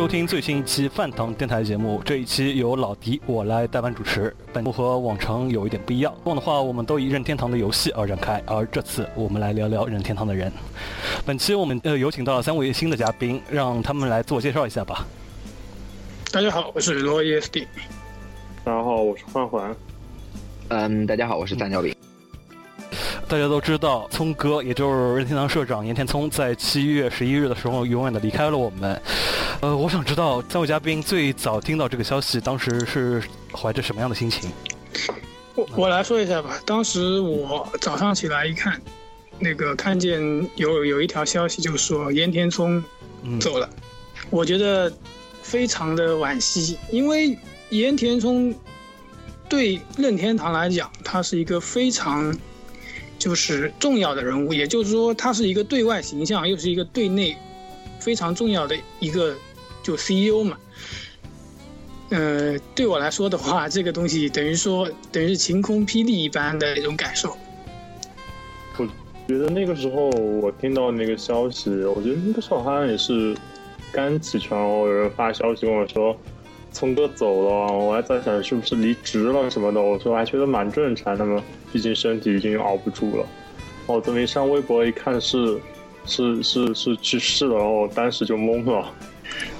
[0.00, 2.00] 收听最新一期饭堂电台节目。
[2.02, 4.34] 这一期由老迪我来代班主持。
[4.50, 10.50] 本部和往常有一点不一样，以往的话我们都以任天堂的游戏而展开，而这次我们来聊聊任天堂的人。
[11.26, 15.06] 本期我们呃有请到了三位新的嘉宾，让他们来自我介绍一下吧。
[16.32, 17.66] 大家好，我是罗 ESD。
[18.64, 19.76] 大家好，我是焕焕。
[20.68, 21.94] 嗯，大家好，我是三角饼。
[23.28, 28.98] 大家都知道，聪哥也就是任天堂社长岩田聪，在七月十一日的时候永远的离开了我们。
[29.60, 33.22] 呃，我想知道三位嘉宾最早听到这个消息，当时是
[33.52, 34.50] 怀着什么样的心情？
[35.54, 36.58] 我我来说一下吧。
[36.64, 38.80] 当时我早上起来一看，
[39.38, 40.18] 那个看见
[40.56, 42.82] 有有一条消息，就说岩田聪
[43.38, 43.68] 走了，
[44.30, 44.90] 我觉得
[45.42, 47.36] 非常的惋惜，因为
[47.68, 48.54] 岩田聪
[49.46, 52.34] 对任天堂来讲，他是一个非常
[53.18, 57.36] 就是重要的人物，也就是说，他是一个对外形象，又是一个对内
[57.98, 59.36] 非常重要的一个。
[59.82, 60.56] 就 CEO 嘛，
[62.10, 67.36] 呃，对我来说的话，这个东西等于说等于是晴空霹雳一般的一种感受。
[68.76, 68.86] 我
[69.28, 73.36] 觉得那个时候我听到那个消息，我觉得那个时候好像也是
[73.92, 76.16] 刚起床，有人发消息跟我说
[76.72, 81.40] 聪哥走了，我还在想是不是离职了什么的，我说还觉得蛮正常的嘛，
[81.72, 83.26] 毕竟身体已经熬不住了。
[83.86, 85.60] 我这么一上微博一看是
[86.06, 88.92] 是是是去世了，然后当时就懵了。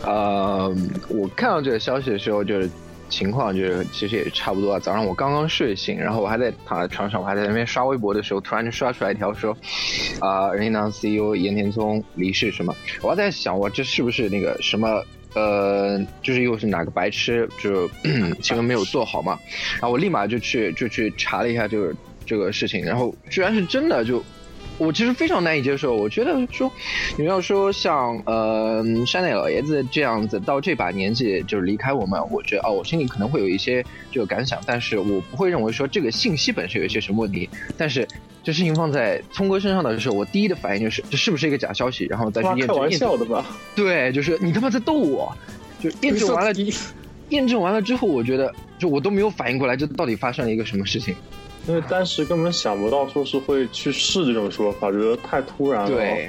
[0.03, 0.75] 呃，
[1.08, 2.69] 我看到这个消息的时候，就是
[3.08, 4.78] 情况就是其实也差不多。
[4.81, 9.56] 早上我刚刚睡醒，然后我还在躺在床上，我还在那边刷微博的时候，突然就刷出来一条说，
[10.20, 12.75] 啊，任天堂 CEO 岩田聪离世什么。
[13.03, 15.03] 我还在想，我这是不是那个什么？
[15.34, 17.88] 呃，就是又是哪个白痴就
[18.42, 19.38] 新闻没有做好嘛？
[19.75, 21.94] 然后我立马就去就去查了一下这个
[22.26, 24.22] 这个事情，然后居然是真的就。
[24.78, 26.72] 我其实非常难以接受，我觉得说，
[27.19, 37.47] 你要说像呃山内老爷子这样子到这把年纪就是离开我们，我觉得哦，我心里可能会有一些这个感想，但是我不会认为说这个信息本身有一些什么问题。
[37.76, 38.09] 但是
[38.43, 42.69] 这事情放在聪哥身上的时候，我第一的反应就是这是不是一个假消息，然后再去验证。
[42.69, 43.44] 开玩笑的吧？
[43.77, 45.31] 对，就是你他妈在逗我，
[45.78, 46.53] 就验证完了，
[47.28, 51.15] 验证完了之后，我觉得就我都没有反应过来，这到底发生了一个什么事情。
[51.70, 56.28] 因为当时根本想不到说是会去试这种说法，觉得太突然了，对，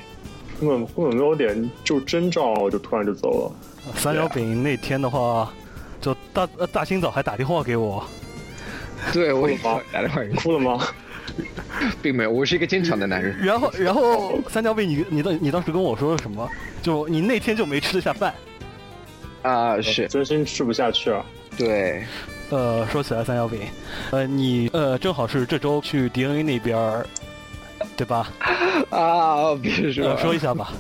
[0.60, 3.52] 根本根本没有点就征兆，就突然就走了。
[3.96, 5.52] 三角饼那天的话，
[6.00, 8.06] 就大大清早还打电话给我，
[9.12, 10.80] 对我也打电话，哭了吗？
[12.04, 13.36] 并没有，我是一个坚强的男人。
[13.44, 16.48] 然后然后三角饼，你你当你当时跟我说了什么？
[16.84, 18.32] 就你那天就没吃得下饭
[19.42, 19.82] 啊？
[19.82, 21.26] 是真心吃不下去啊？
[21.58, 22.04] 对。
[22.52, 23.62] 呃，说起来三角饼，
[24.12, 27.06] 呃，你呃正好是这周去 DNA 那边儿，
[27.96, 28.30] 对吧？
[28.92, 30.74] 啊，别说，说一下吧。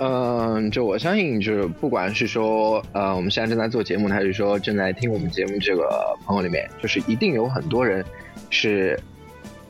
[0.00, 5.88] 嗯，就我相信，就是不管是说呃我们现在正在做节目，还是说正在听我们节目这个
[6.26, 8.04] 朋友里面，就是一定有很多人
[8.50, 8.98] 是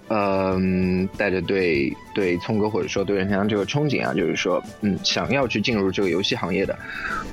[0.08, 6.75] 嗯带着对对聪哥或者说对任天堂这个憧憬啊，就是说嗯想要去进入这个游戏行业的，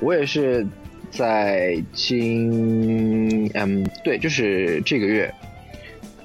[0.02, 0.66] 我也是。
[1.12, 5.32] 在今嗯对，就是这个月，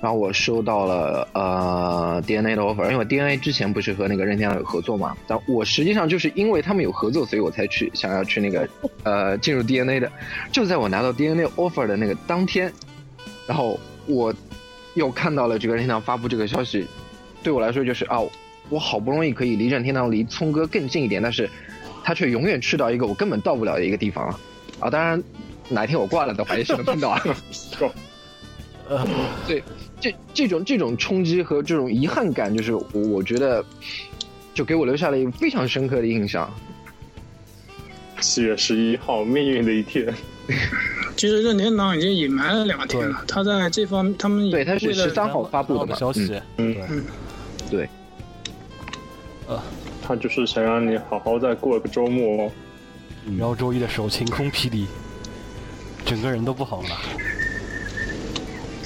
[0.01, 8.67] 然后我收到了呃 DNA 的 offer，因为 DNA 之前不是和那个任天堂有合作嘛，但我实际上就是因为他们有合作，所以我才去想要去那个
[9.03, 10.09] 呃进入 DNA 的。
[10.53, 12.71] 就在我拿到 DNA offer 的那个当天，
[13.45, 14.33] 然后我
[14.95, 16.87] 又看到了这个任天堂发布这个消息，
[17.43, 18.21] 对我来说就是啊，
[18.69, 21.49] 我好不容易可以离任天堂离聪哥更近一点，但是
[22.05, 24.33] 他却永远去到一个我根本到不了的一个地方
[24.79, 24.89] 啊！
[24.89, 25.21] 当然，
[25.69, 27.21] 哪一天我挂了的话，也是能碰到啊。
[28.89, 29.05] 呃，
[29.47, 29.61] 对，
[29.99, 33.63] 这这种这种冲击和这种遗憾感，就是我我觉得，
[34.53, 36.49] 就给我留下了一个非常深刻的印象。
[38.21, 40.13] 七月十一号，命运的一天。
[41.17, 47.03] 其实任天堂已经隐瞒了两天了，他在这方他们对他是十三号发布的消息，嗯嗯，
[47.69, 47.89] 对，
[49.47, 49.59] 呃，
[50.01, 52.49] 他就是想让你好好再过个周末，
[53.37, 54.87] 然后周一的时候晴空霹雳，
[56.05, 56.89] 整个人都不好了。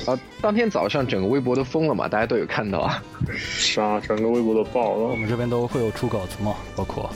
[0.07, 3.03] 啊，当天早上整个微博都疯了嘛，大家都有看到啊，
[3.35, 5.03] 是啊，整个微博都爆了。
[5.03, 7.07] 我们这边都会有出稿子嘛，包括，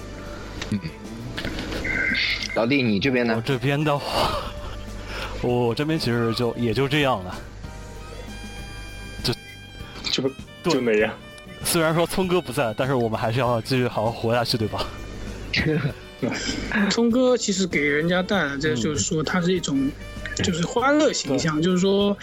[0.69, 0.80] 嗯，
[2.54, 3.33] 老弟，你这边呢？
[3.36, 4.30] 我这边的话。
[5.42, 7.36] 我这边其实就也就这样了，
[9.24, 9.33] 就
[10.04, 10.30] 就
[10.63, 11.13] 就那样。
[11.63, 14.86] 虽然说聪哥不在，但是我们还是要继续好好活下去，对吧？
[16.90, 19.90] 聪哥其实给人家带来这就是说，他是一种
[20.38, 22.18] 就是欢乐形象，就是说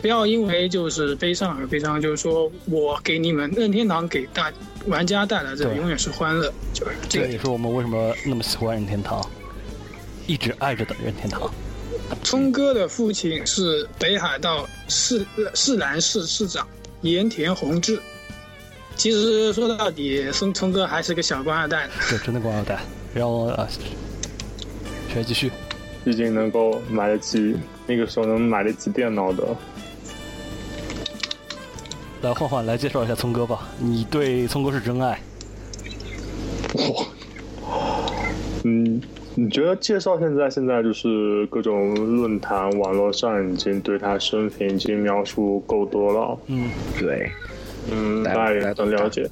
[0.00, 4.52] 不要因为就是悲伤而悲伤，就是说我给你们任天堂给大
[4.86, 9.24] 玩家带来的永远是欢乐，就是这也是我们为什么那么喜欢任天堂，
[10.26, 11.50] 一直爱着的任天堂。
[12.22, 16.66] 聪哥的父亲是北海道市市南市市长
[17.02, 18.00] 盐田弘志。
[18.96, 21.88] 其实说到底，聪聪哥还是个小官二代。
[22.08, 22.80] 对，真的官二代。
[23.14, 23.68] 然后啊，
[25.14, 25.50] 再继续。
[26.04, 27.56] 毕竟能够买得起，
[27.86, 29.44] 那个时候能买得起电脑的。
[32.22, 33.68] 来，换换来介绍一下聪哥吧。
[33.78, 35.18] 你对聪哥是真爱。
[36.74, 37.06] 哇，
[38.64, 39.00] 嗯。
[39.40, 46.36] 你觉得介绍现在现在就是各种论坛网络上已经对他生平已经描述够多了。
[46.48, 46.68] 嗯，
[46.98, 47.30] 对，
[47.88, 49.30] 嗯，大家也都了解。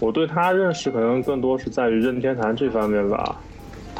[0.00, 3.40] 我对他认识可能更多是在于任天堂这方面吧。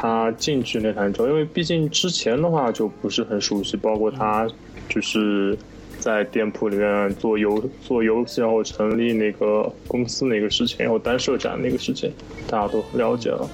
[0.00, 4.46] 他进去那台之后，因为毕竟之前的话就不是很熟悉，包括他
[4.88, 5.58] 就是
[5.98, 12.12] 在店铺里面做游做游戏，然后成立那个公司那个事情，然后单社长那个事情，
[12.46, 13.50] 大家都了解了。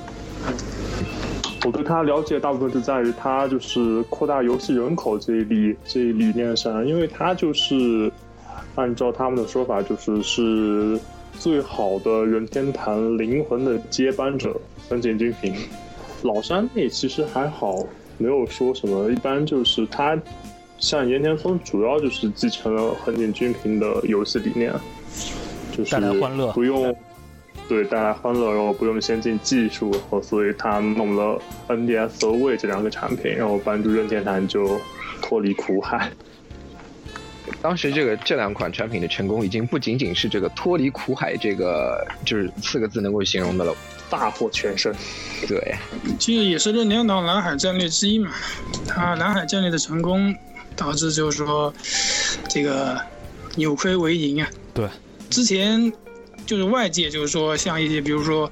[1.65, 8.13] 我对他了解大部分是在于他就是扩大游戏人口这一理这一理念上，因为他就是
[8.75, 11.01] 按照他们的说法，就是是
[11.39, 14.59] 最好的任天堂灵魂的接班者
[14.89, 15.55] 横井军平。
[16.23, 17.85] 老山内其实还好，
[18.19, 20.19] 没有说什么，一般就是他
[20.79, 24.73] 像岩田聪，主要就是继承了横井军平的游戏理念，
[25.73, 25.97] 就是
[26.53, 26.95] 不用。
[27.67, 34.79] 对，带来欢乐，然后不用先进技术，然后所以他弄了 NDS 和 w 这两个产品，然后帮助任天堂就
[35.23, 36.11] 脱离苦海。
[37.65, 43.75] 当时这个这两款产品的成功，已经不仅仅是这个脱离苦海这个就是四个字能够形容的了，
[44.11, 44.95] 大获全胜。
[45.49, 45.75] 对，
[46.19, 48.31] 其实也是任天堂蓝海战略之一嘛。
[48.87, 50.37] 它蓝海战略的成功，
[50.77, 51.73] 导致就是说
[52.51, 53.01] 这个
[53.57, 54.51] 扭亏为盈啊。
[54.75, 54.87] 对，
[55.31, 55.91] 之前。
[56.47, 58.51] 就是外界就是说，像一些比如说，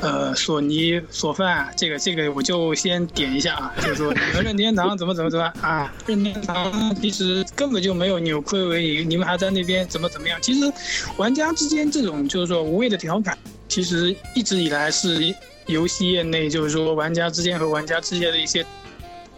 [0.00, 10.38] 呃，索尼、索范，这个这个我就先点一下啊，就是说你们任天堂怎么怎么怎么啊，任天堂其实根本就没有扭亏为盈，你们还在那边怎么怎么样？
[10.42, 10.72] 其实
[11.16, 13.36] 玩家之间这种就是说无谓的调侃，
[13.68, 15.34] 其实一直以来是
[15.66, 18.64] 游戏业内就是说玩家之间和玩家之间的一些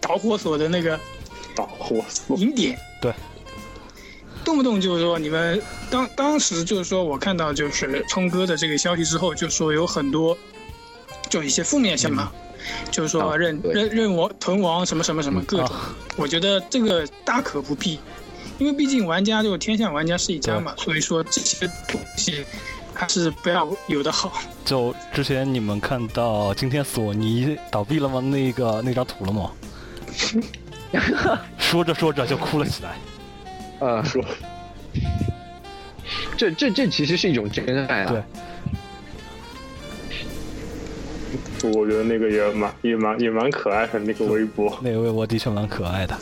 [0.01, 0.99] 导火索的那个
[1.55, 2.77] 导火索引点。
[3.01, 3.13] 对。
[4.43, 10.37] 动不动就是说你们当当时就是说我看到就是聪哥的这个消息之后，就说有很多
[11.29, 12.27] 就一些负面新闻，
[12.91, 15.75] 就是说认认认王屯王什么什么什么各种，
[16.15, 17.99] 我觉得这个大可不必，
[18.59, 22.45] 因为毕竟玩家就天下玩家是一家嘛，所以说这些东西
[22.93, 24.33] 还是不要有的好。
[24.63, 28.19] 就之前你们看到今天索尼倒闭了吗？
[28.21, 29.51] 那个那张图了吗？
[31.57, 32.95] 说着说着就哭了起来。
[33.83, 34.23] 啊， 说，
[36.37, 38.23] 这这这其实是一种真爱啊！
[41.59, 46.17] 对，我觉得那个也蛮也蛮也蛮可爱的，那个微博，那个微博的确蛮可爱的。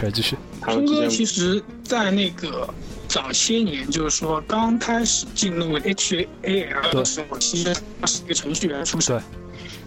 [0.00, 0.36] 是，继续。
[0.62, 2.68] 聪哥其实，在那个
[3.08, 9.22] 早些年，就是说刚开始进入 H A L 的时候，其实他是一个程序员出身。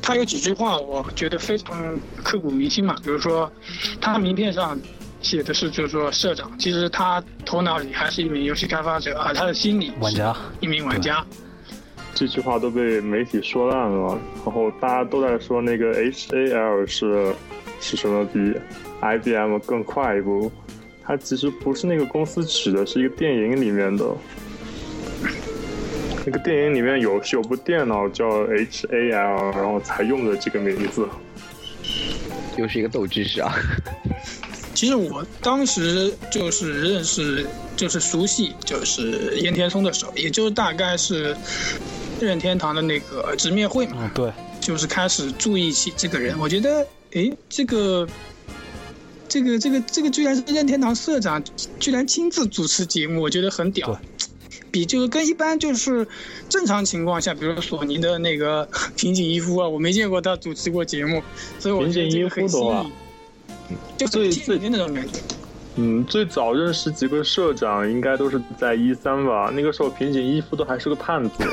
[0.01, 2.95] 他有几句话，我觉得非常刻骨铭心嘛。
[3.03, 3.51] 比如说，
[3.99, 4.79] 他名片上。
[5.21, 11.25] 写的是，就是说社长，其实他头脑里还是一名游戏开发者啊，他的心里玩家，一名玩家。
[12.15, 17.33] 这句话都被媒体说烂了，然后大家都在说那个 H A L 是
[17.79, 18.53] 是什么比
[18.99, 20.51] I B M 更快一步，
[21.03, 24.05] 它其实不是那个公司取的，是一个电影里面的。
[26.25, 31.07] 那个电影里面有是有部电脑叫 H A L，然后才用的这个名字。
[32.57, 33.53] 又是一个斗知识啊！
[34.73, 37.45] 其实我当时就是认识，
[37.75, 41.35] 就是熟悉，就是燕天松的时候，也就是大概是
[42.19, 43.97] 任天堂的那个直面会嘛。
[43.99, 44.31] 嗯，对。
[44.61, 48.07] 就是开始注意起这个人，我觉得，哎，这个，
[49.27, 51.41] 这个，这个，这个居然是任天堂社长，
[51.79, 53.99] 居然亲自主持节目，我觉得很屌。
[54.69, 56.05] 比就是跟一般就是
[56.49, 61.23] 正常情况下，比如说索尼的那个 平井一夫啊，我没见过他主持过节目，
[61.57, 62.91] 所以我觉得这个很新颖，
[63.97, 65.19] 就最最那种感觉。
[65.75, 71.43] 嗯，最早认识几个社长应该都是在一三吧，那个时候平井一夫都还是个胖子。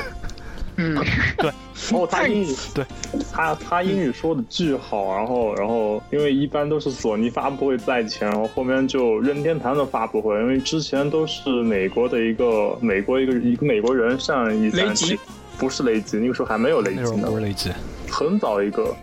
[0.75, 0.95] 嗯，
[1.37, 1.51] 对。
[1.89, 2.83] 然 后他英语，对，
[3.31, 15.17] 他他英语说的巨好，然后然后因为一般都是索尼发布会在前，然后后面就任天堂的发布会，因为之前都是美国的一个美国一个一个美国人上一三级，
[15.59, 17.69] 不是雷吉，那个时候还没有雷吉呢，不是雷吉，
[18.09, 18.93] 很早一个，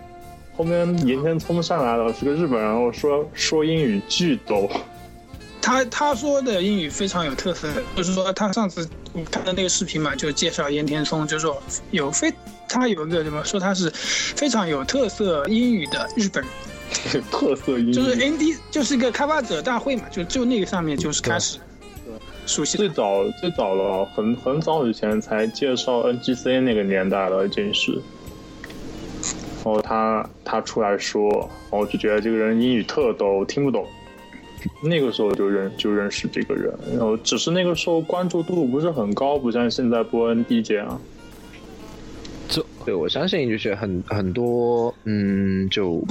[0.57, 4.71] 后面岩田聪上来了，是个日本人，然后说说英语巨逗。
[5.61, 8.89] 他他说的英语非常有特色，就是说他上次
[9.31, 12.33] 看的那个视频嘛，就介绍岩田聪，就说有非
[12.69, 16.45] 他有一个什么说他是非常有特色英语的日本
[17.13, 17.93] 人， 特色英语。
[17.95, 21.59] 就是 N D 就是一个开发者大会嘛，就就那个上面就是开始
[22.45, 28.03] 熟悉最早最早了，很很早以前才介绍 N G C 那个年代了，已经是，然
[29.65, 31.31] 后他他出来说，
[31.71, 33.87] 然后就觉得这个人英语特逗，听不懂。
[34.83, 41.01] 那个时候就认就认识这个人，然后只是那个时候关注度不是很高，不像现在波恩 D 这样。
[42.49, 46.03] 就对我相信就是很很多嗯，就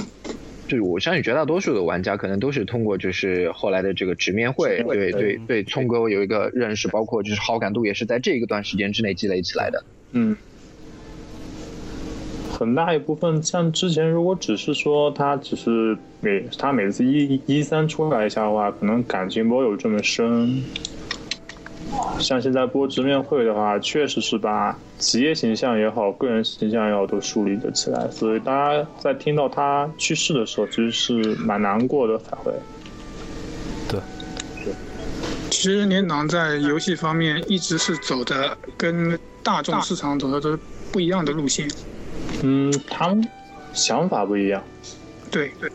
[0.68, 9.84] 就我相信绝大多数的玩家可能都是通过就是后来的这个直面会，对对对，聪哥有一个认识，包括就是好感度也是在这一个段时间之内积累起来的。
[10.12, 10.36] 嗯。
[12.58, 20.62] 很大一部分，像之前如果只是说他只是每他每次一一三出来一下的话，可能感情没有这么深。
[22.18, 32.52] 像现在播直面会的话，确实是把企业形象也好，个人形象也好都树立了起来，所以大家在听到他去世的时候，其实是蛮难过的才会。
[33.88, 34.00] 对，
[35.50, 40.58] 其实任天堂在游戏方面一直是走的跟大众市场走的都是
[40.90, 41.68] 不一样的路线。
[42.42, 43.26] 嗯，他们
[43.72, 44.62] 想法不一样，
[45.30, 45.70] 对对，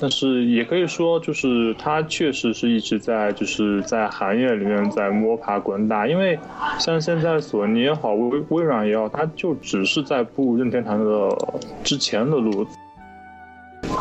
[0.00, 6.38] 但是也可以说，就是他确实是一直在就是在行业里面在摸爬滚打，因为
[6.78, 11.36] 像现在索尼也好，微微软也好，他就只是在步任天堂的
[11.82, 12.66] 之前的路，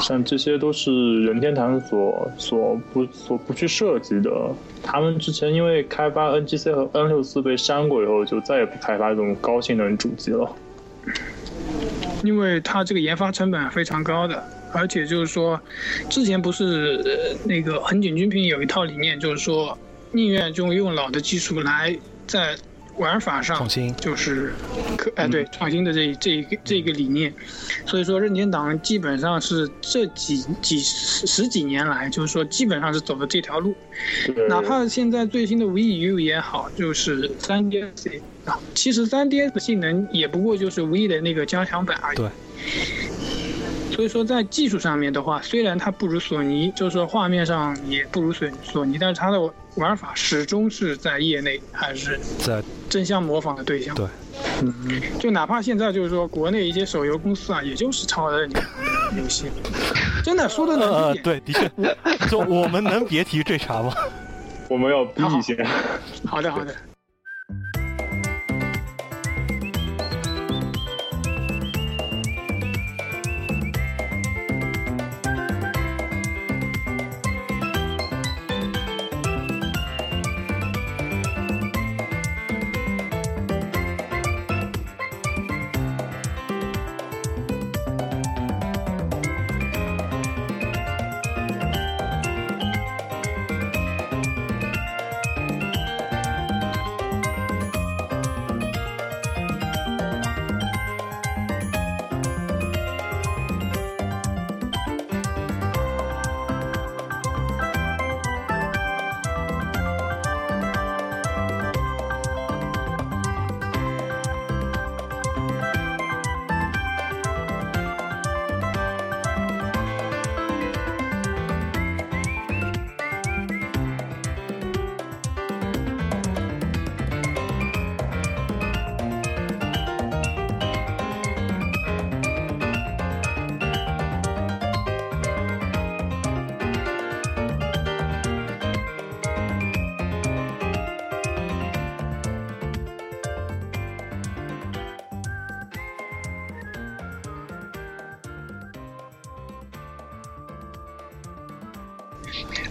[0.01, 4.31] 像这些都是任天堂所所不所不去涉及的。
[4.81, 10.49] 他们之前因为开发 NGC 和 N 六四被删过以后，就再也不开发这种高性能主机了。
[12.23, 15.59] 因为它这个研发成本非常高的，而且就是说，
[16.09, 17.03] 之前不是
[17.43, 19.77] 那个恒景军品有一套理念，就是说
[20.11, 22.55] 宁愿就用老的技术来在
[22.97, 24.53] 玩法上创新，就是
[24.97, 27.33] 可哎对创新的这这一个这个理念，
[27.85, 33.75] 所以说任天堂基本上是这几几十十几年来，就是说基本上是走的这条路，
[34.47, 38.59] 哪怕现在最新的 Wii U 也好，就是三 DS 啊。
[38.75, 42.17] 其实三 DS 的性能也不过就是 V 的那个加强版而已。
[42.17, 42.29] 对。
[43.91, 49.39] 所以说在技术上面的话，虽然它不如索尼，就是说画面上也不如索索尼，但是它的
[49.75, 53.95] 玩法始终是在业内还是在争相模仿的对象。
[53.95, 54.05] 对。
[54.61, 55.01] 嗯。
[55.19, 58.47] 就哪怕现在就是说国内一些手游公司啊，也就是抄的
[59.17, 59.45] 游戏。
[60.23, 61.23] 真的说的难听点。
[61.23, 61.71] 对，的确。
[62.29, 63.93] 就我们能别提这茬吗？
[64.69, 65.61] 我们要逼一些。
[66.25, 66.73] 好的，好的。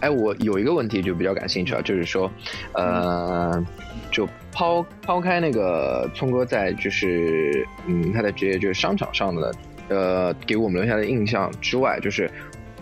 [0.03, 2.29] 哎，我有一个问题就比较感兴趣啊，就是说，
[2.75, 3.65] 呃，
[4.11, 9.55] 就抛抛开那个聪哥在就是嗯他的职业就是商场上的
[9.89, 12.29] 呃给我们留下的印象之外，就是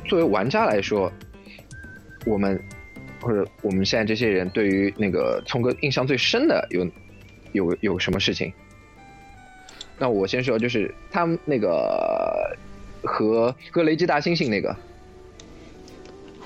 [0.06, 1.12] 作为玩家来说，
[2.24, 2.58] 我们
[3.20, 6.88] 或者我们现在这些人对于那个聪哥印象最深的有
[7.52, 8.50] 有有什么事情？
[9.98, 12.56] 那我先说，就是他们那个
[13.04, 14.74] 和和雷吉大猩猩那个。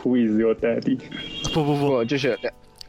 [0.04, 0.98] Who is your daddy？
[1.54, 2.38] 不不不，就是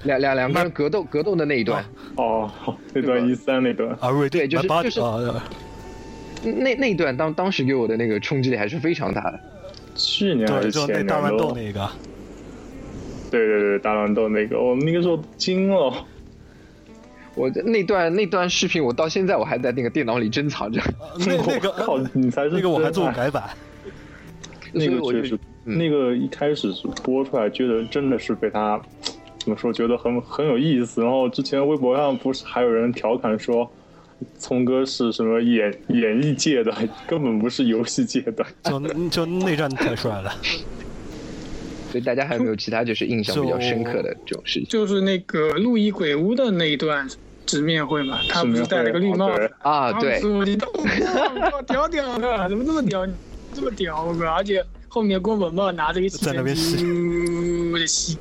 [0.04, 1.84] 两两两个人格斗格斗的那一段。
[2.18, 2.52] 哦，
[2.94, 3.90] 那段一三那段。
[4.02, 5.00] 啊，对，就是就是。
[6.44, 9.40] 那那一段当当时给我的那个冲击力还是非常大的。
[9.96, 11.08] 去年还是前年？
[11.08, 11.90] 大乱斗那个。
[13.32, 16.06] 对对对，大乱斗那个，我们那个时候惊了。
[17.34, 20.82] 我那段那段视频，我到现在我还在那个电脑里珍藏着。
[21.20, 23.44] 那那个靠，你才是那个我还做过改版。
[24.74, 25.40] 那个确实。
[25.68, 28.80] 那个一开始是播出来，觉得真的是被他
[29.40, 31.02] 怎么说，觉得很很有意思。
[31.02, 33.68] 然后之前微博上不是还有人调侃说，
[34.38, 36.72] 聪哥是什么演演艺界的，
[37.08, 38.46] 根本不是游戏界的。
[38.64, 38.80] 就
[39.10, 40.32] 就内战太帅了。
[41.92, 44.70] 所以大家还有没有其他就是印象比较深刻的这种事情？
[44.70, 47.08] 就是那个路易鬼屋的那一段
[47.46, 49.92] 直面会嘛，他不是戴了个绿帽子啊？
[50.00, 50.22] 对。
[51.66, 53.08] 屌屌的，怎么这么屌？
[53.54, 54.64] 这么屌哥，而且。
[54.96, 56.86] 后面郭本茂拿着一吸尘器，
[57.74, 58.18] 我的吸，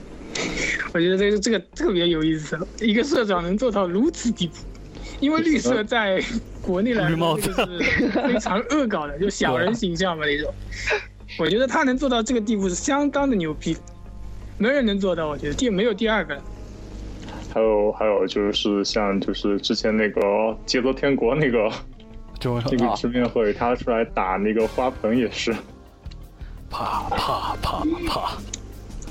[0.93, 4.55] 我觉得这个这个特别有意思，一个社长能做到如此地步，
[5.21, 6.21] 因为绿色在
[6.61, 10.53] 国内来说就是非常恶搞的，就小人形象嘛那种。
[11.39, 13.77] 我觉得他能做到这个地步是相当的牛逼，
[14.59, 16.43] 没人能做到，我觉得第没有第二个了。
[17.53, 20.21] 还有还有就是像就是之前那个
[20.67, 21.71] 节奏天国那个
[22.41, 25.55] 这个直面会，他出来打那个花盆也是。
[26.75, 28.37] 啪啪啪啪！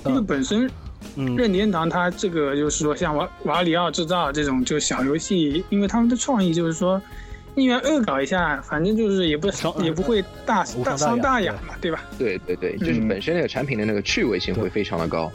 [0.06, 0.70] 因为本身，
[1.16, 7.02] 任天堂它这个就是说，像瓦瓦里奥制造这种就小游戏，因为他们的创意就是说，
[7.56, 9.48] 宁愿恶搞一下，反正就是也不
[9.82, 12.04] 也不会大大伤大雅嘛，对吧？
[12.20, 15.32] 对对对，就是本身那个产品的那个趣味性会非常的高。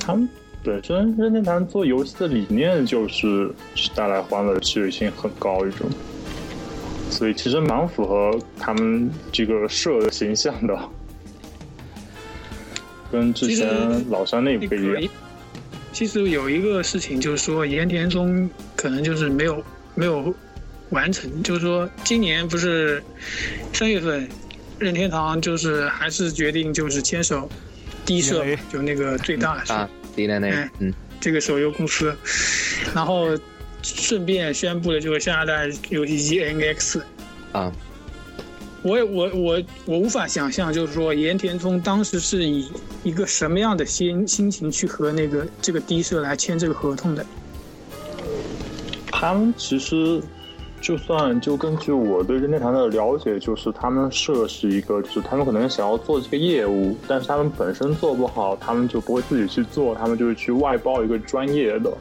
[0.00, 0.28] 他们
[0.64, 3.48] 本身任天堂做游戏的理念就是
[3.94, 5.88] 带来欢乐，趣味性很高一种，
[7.10, 10.76] 所以其实蛮符合他们这个社的形象的。
[13.12, 13.68] 跟之前
[14.10, 15.12] 老三那不一样。
[15.92, 19.62] 其实有一个事情，就是说岩田中可能就是没有
[19.94, 20.34] 没有
[20.88, 23.02] 完成，就是说今年不是
[23.74, 24.26] 三月份，
[24.78, 27.46] 任天堂就是还是决定就是牵手
[28.06, 32.16] 低社，就那个最大啊，低的那个，嗯，这个手游公司，
[32.94, 33.28] 然后
[33.82, 37.02] 顺便宣布了就是下一代游戏机 NX
[37.52, 37.70] 啊。
[38.84, 42.68] 我也我我我无法想象，就是说岩田聪当时是以
[43.04, 47.24] 一个什么样的心心情去和那个这个低社来签这个合同的。
[49.12, 50.20] 他们其实
[50.80, 61.96] 就算就根据我对任天堂的了解，就是他们社是一个，就是他们可能想要做这个业务，但是他们本身做不好，他们就不会自己去做，他们就是去外包一个专业的，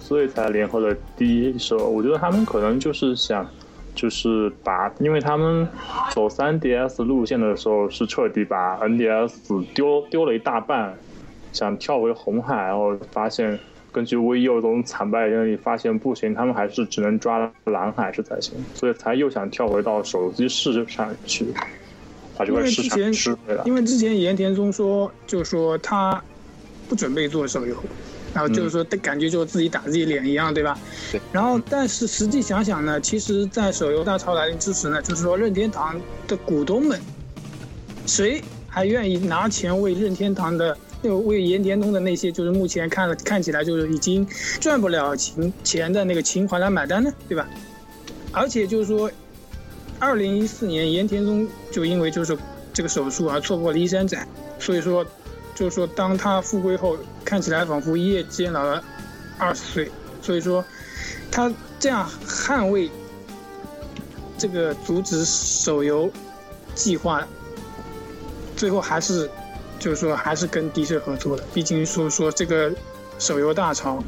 [0.00, 1.76] 所以才联合了低社。
[1.76, 3.48] 我觉得他们可能就是想。
[3.96, 5.66] 就是把，因为他们
[6.12, 10.94] 走 3DS 路线的时候是彻底把 NDS 丢丢了一大半，
[11.52, 13.58] 想跳回红海，然后发现
[13.90, 21.46] 根据 VU 这种惨败经历，发现不行，他们还是只能抓蓝海是才行，所以才又想跳回到手机市场去，
[22.36, 23.64] 把这块市场吃回来。
[23.64, 26.22] 因为之前岩田聪说，就说他
[26.86, 27.74] 不准备做手游。
[28.36, 30.78] 然后就是说，感觉就自己打自己脸一样，对吧？
[31.10, 31.18] 对。
[31.32, 37.00] 然后，但是实际想想呢，其实，在手游大潮来临之时呢，就是说，任天堂的股东们，
[38.04, 44.26] 谁还愿意拿钱为任天堂的、为岩田东的那些，就是目前看了看起来就是已经
[44.60, 47.10] 赚不了钱钱的那个情怀来买单呢？
[47.30, 47.48] 对吧？
[48.32, 49.10] 而且就是说，
[49.98, 52.36] 二零一四年岩田东就因为就是
[52.74, 55.06] 这个手术而错过了一山展，所以说。
[55.56, 58.84] 就是说，当他复归后，看起来仿佛一夜之间老了
[59.38, 59.90] 二十岁。
[60.20, 60.62] 所以说，
[61.30, 62.90] 他这样捍卫
[64.36, 66.10] 这个阻止手游
[66.74, 67.26] 计划，
[68.54, 69.30] 最后还是
[69.78, 71.42] 就是说还是跟 D 社合作的。
[71.54, 72.70] 毕竟说说这个
[73.18, 74.04] 手游大潮，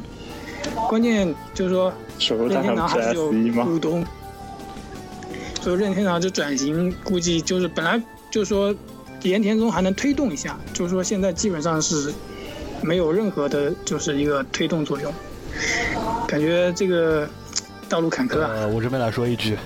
[0.87, 1.91] 关键就是说
[2.47, 3.31] 任天堂还是有
[3.63, 4.05] 股东，
[5.61, 8.75] 所以任天堂这转型估计就是本来就是说。
[9.23, 12.13] 岩田中还能推动一下，就是说现在基本上是
[12.81, 15.13] 没有任何的，就是一个推动作用，
[16.27, 17.27] 感觉这个
[17.89, 18.51] 道路坎坷啊。
[18.53, 19.57] 呃，我这边来说一句，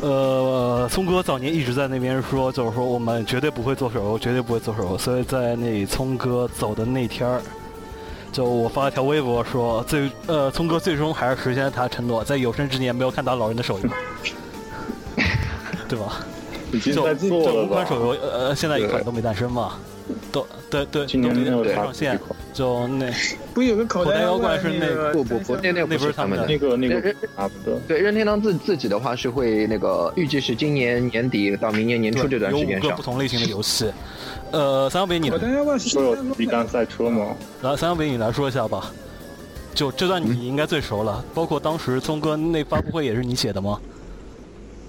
[0.00, 4.98] 呃，聪哥早年一直在那边说，就是说我们绝对不会做手游，绝对不会做手游。
[4.98, 7.40] 所以在那聪哥走的那天儿，
[8.32, 13.88] 就我发了条微博说，最呃，聪哥最终还是实现了他承诺，在有生之年没有看到老人的手游，
[15.88, 16.26] 对吧？
[16.74, 17.62] 已经就在做这了？
[17.62, 19.74] 五款手游，呃，现在一款都没诞生嘛，
[20.32, 22.18] 都对对，今年都没没有上线，
[22.52, 23.10] 就那
[23.54, 26.46] 不有个口口袋妖怪是那那个不不不，那那那不是他们的。
[26.46, 27.78] 那个那个任差不多。
[27.86, 33.02] 对，任天堂自自己的话是会那个预计是今年年底到明年年初这段有时间上五个不。
[33.02, 33.90] 同类型的游戏。
[34.50, 37.34] 呃，三幺北你口袋妖怪是说有皮干赛车吗？
[37.62, 38.90] 来，三幺北你来说一下吧。
[39.74, 43.80] 就这段你应该最熟了，包括当时聪哥那发布会也是你写的吗？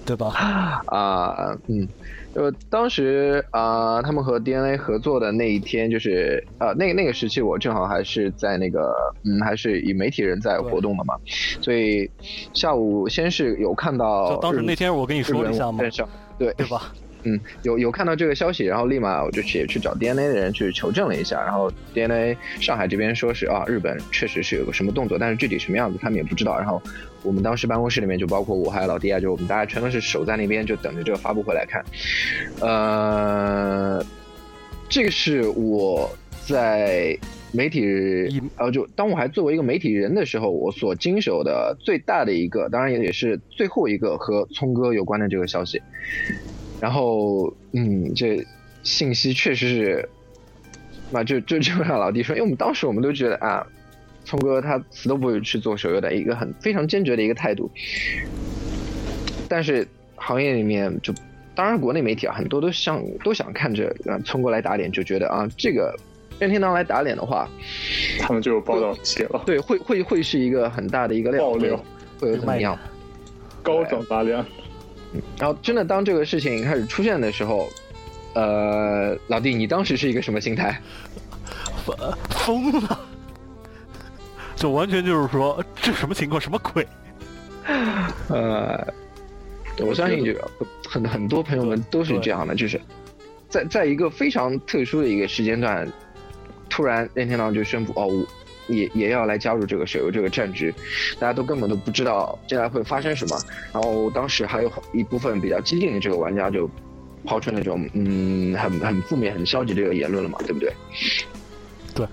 [0.06, 0.82] 对吧？
[0.86, 1.86] 啊，嗯，
[2.34, 11.14] 呃，当时啊、他们和 DNA 合作的那一天，就是呃，那那个时期，我正好还是在那个，嗯，还是以媒体人在活动的嘛，
[11.60, 12.08] 所以
[12.54, 16.92] 下午先是有看到就当时那天我跟你说了一下嘛网，站上，对对吧？
[17.28, 26.56] 嗯，有有看到这个消息，然后立马我就去去找 DNA 的人去求证了一下，然后 DNA 上海这边说是啊，日本确实是有个什么动作，但是具体什么样子他们也不知道。
[26.56, 26.80] 然后
[27.26, 31.84] 我们当时办公室里面就包括我还有老弟啊，就我们大家全都是守在那边，就等着这个发布会来看。
[32.60, 34.04] 呃，
[34.88, 36.08] 这个是我
[36.46, 37.18] 在
[37.52, 37.82] 媒体
[38.56, 45.82] 呃，就当我还作为一个媒体人的时候，我所经手的最大的一个，当然也是最后一个和聪哥有关的这个消息。
[46.80, 48.44] 然后，嗯，这
[48.82, 50.08] 信息确实是，
[51.10, 53.66] 那就就就让老弟说，因为我们当时我们都觉得啊，
[54.26, 57.70] 聪哥他死都不会去做手游的一个很非常坚决的一个态度。
[59.48, 59.86] 但是
[60.16, 61.14] 行业里面就，
[61.54, 65.94] 当然国内媒体啊，很多都想都想看着啊聪哥来打脸，就觉得啊这个
[66.38, 67.48] 任天堂来打脸的话，
[68.18, 71.84] 他们就有报道写了，对，会会会是一个很大的一个料，爆料
[72.18, 72.76] 会有怎么样？
[73.62, 74.44] 高转发量。
[75.38, 77.68] 然后真的当这个事情开始出现的时候，
[78.34, 80.78] 呃，老弟，你当时是一个什么心态？
[82.30, 83.05] 疯了！
[84.56, 86.40] 就完全就是说，这什么情况？
[86.40, 86.86] 什么鬼？
[88.28, 88.86] 呃，
[89.78, 90.50] 我相信这个
[90.88, 92.80] 很很多朋友们都是这样的，就是
[93.48, 95.86] 在在一个非常特殊的一个时间段，
[96.70, 98.26] 突然任天堂就宣布哦，我
[98.68, 100.74] 也也要来加入这个手游这个战局，
[101.18, 103.38] 大家都根本都不知道接下来会发生什么。
[103.72, 106.68] 然后当时还有一部分比较激进的这个玩家就
[107.24, 110.72] 抛出那种嗯很很负面、很消极的这个言论了嘛，对不对
[111.94, 112.06] 对？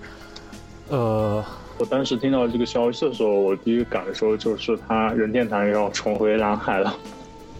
[0.88, 1.44] 呃，
[1.78, 6.96] 我当时听到这个消息的时候，我第一个感受就是他任天堂要重回蓝海了，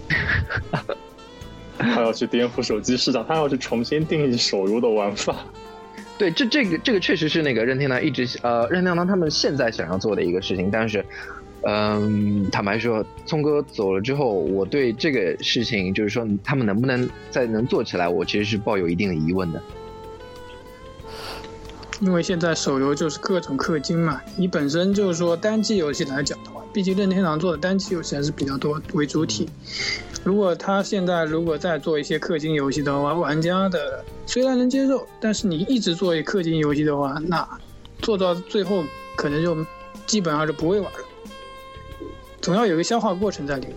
[1.76, 5.34] 他要去颠覆手机市场，他要去重新定义手游的玩法。
[6.16, 11.04] 对，这这个这个确实是那个任天堂一直呃任天堂他们现在想要做的一个事情，但是，
[11.62, 19.60] 嗯，坦白说，聪哥走了之后，我对这个事情就是说他们能不能再能做起来，我其实是抱有一定的疑问的。
[22.04, 29.48] 因为现在手游就是各种氪金嘛，你本身就是说单机游戏来讲的话，毕竟任天堂做的单机游戏还是比较多为主体。
[30.22, 37.48] 如果他现在如果再做一些氪金游戏的话，玩家的虽然能接受，但是你一直做一氪金游戏的话，那
[38.02, 38.84] 做到最后
[39.16, 39.56] 可能就
[40.04, 40.98] 基本上是不会玩了，
[42.42, 43.74] 总要有个消化过程在里面。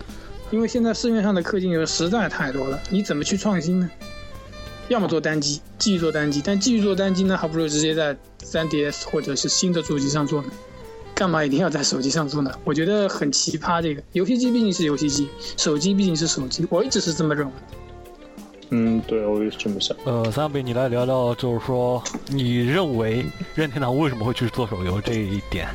[0.52, 3.90] 因为现在市面上的氪金游戏实在太多了，你怎么去创新呢？
[4.90, 10.50] 要么做单机，继续做单机，但继续做单机呢，还不如直接在 3DS 或者是新的主机上做呢。
[11.14, 12.52] 干嘛一定要在手机上做呢？
[12.64, 13.82] 我觉得很奇葩。
[13.82, 17.54] 这个游戏机毕竟是游戏机，手机毕竟是手机，我一直是这么认为。
[18.70, 19.98] 嗯，对，我也是这么想。
[20.06, 25.68] 呃，三亚北，你来聊聊，就是说，你认为任天堂为什么会去做手游这一点？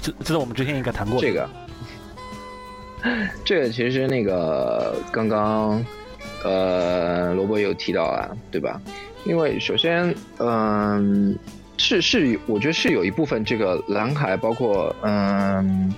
[0.00, 1.20] 这这在我们之前应该谈过。
[1.20, 1.50] 这个，
[3.44, 5.84] 这个其实那个刚刚，
[6.42, 8.80] 呃，罗伯有提到啊，对吧？
[9.24, 11.38] 因为首先，嗯、
[11.76, 15.94] 是是，我觉得是有一部分这个蓝海，包括嗯、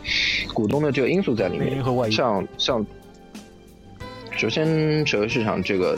[0.52, 1.82] 股东的这个因素在里面。
[2.10, 2.84] 像像，
[4.36, 5.96] 首先整个市场这个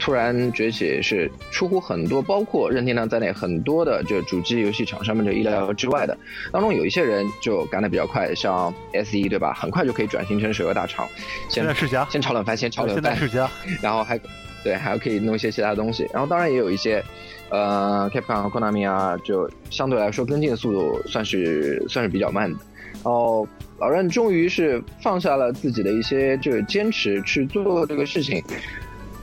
[0.00, 6.16] 突然崛起是出乎很多，包括任天堂在内很多的这主机游戏厂商们的意料之外的。
[6.50, 9.52] 当中有一些人就赶得比较快，像 S E 对吧？
[9.52, 11.06] 很快就可以转型成手游大厂，
[11.48, 13.48] 先现在世嘉，先炒冷饭，先炒冷饭，现在世嘉，
[13.82, 14.18] 然后还
[14.64, 16.08] 对，还可以弄一些其他东西。
[16.12, 17.04] 然后当然也有一些，
[17.50, 22.58] 呃，Capcom 和 Konami 啊，就相对来说跟进的速度算是算是比较慢的。
[22.94, 23.46] 然后
[23.78, 28.42] 老任终于是放下了自己的一些这个坚持去做这个事情。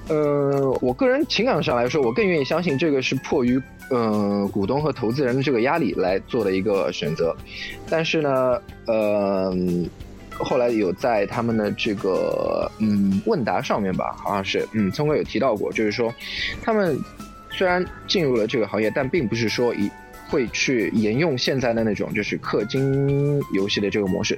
[0.10, 7.36] 呃，我个人情感上来说，我更愿意相信这个是迫于呃股东和投资人的这个压力来做的一个选择。
[7.90, 9.54] 但是呢，呃，
[10.32, 16.14] 后来有在他们的这个嗯问答上面吧，好像是嗯聪哥有提到过，就是说
[16.62, 16.98] 他们
[17.52, 19.90] 虽然进入了这个行业，但并不是说一
[20.30, 24.38] 会去沿用现在的那种就是氪金游戏的这个模式。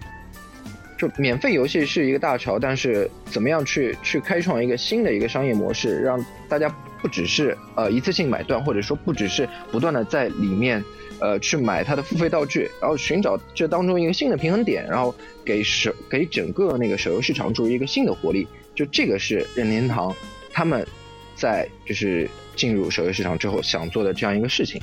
[1.00, 6.68] 就免费游戏是一个大潮，但是怎么样去去开创一个新的一个商业模式，让大家
[7.02, 10.84] 不只是呃一次性买断，或者说不只是不断的在里面
[11.22, 18.46] 呃去买它的付费道具，然后寻找这当中一个新的平衡点，然后给手给整个那个手游市场注入一个新的活力。
[18.76, 20.14] 就这个是任天堂
[20.52, 20.86] 他们
[21.34, 24.82] 在就是进入手游市场之后想做的这样一个事情。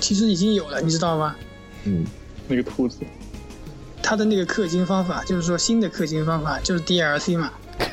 [0.00, 1.36] 其实已经有了，你知道吗？
[1.84, 2.04] 嗯，
[2.48, 2.98] 那个兔子。
[4.02, 7.52] 他的那个氪金方法，就是说新的氪金方法就是 DLC 嘛，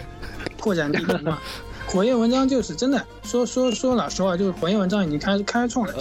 [0.60, 1.40] 扩展地图嘛。
[1.88, 5.94] 火焰文章就是真的说说说老实话，就是火焰文章已经开开创了。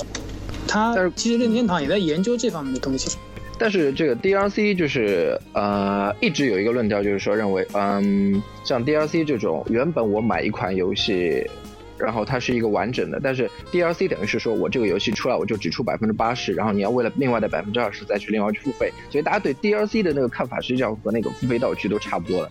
[0.67, 3.17] 他其实任天堂也在研究这方面的东西。
[3.57, 11.49] 但是这个 DLC 就是呃一直有一个论调，就是说认为嗯像 DLC 这种原本我买一款游戏。
[11.97, 22.51] 然后它是一个完整的，但是 DLC 等于是说我这个游戏出来我就只出百分之八十，然后你要为了另外的百分之二十再去另外去付费，所以大家对 DLC 的那个看法实际上和那个付费道具都差不多的。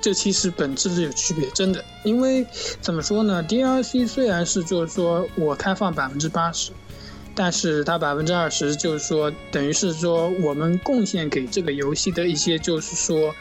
[0.00, 2.46] 这其实本质是有区别，真的，因为
[2.80, 6.72] 怎么说呢？DLC 虽然是就是说我开放百分之八十，
[7.34, 13.34] 但是它百分之二十就是说等于是说我们贡献给这个游戏的一些就是说，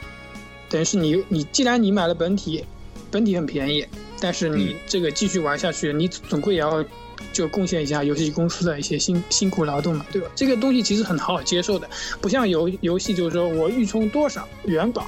[0.67, 2.65] 等于是你你既然你买了本体，
[3.11, 3.85] 本体很便宜。
[4.21, 6.83] 但是你这个继续玩下去，你总归也要
[7.31, 10.27] 就贡献一下游戏公司的一些辛辛苦劳动嘛，对吧？
[10.35, 15.07] 这个东西其实很好接受的，不像游游戏就是说我预充多少元宝，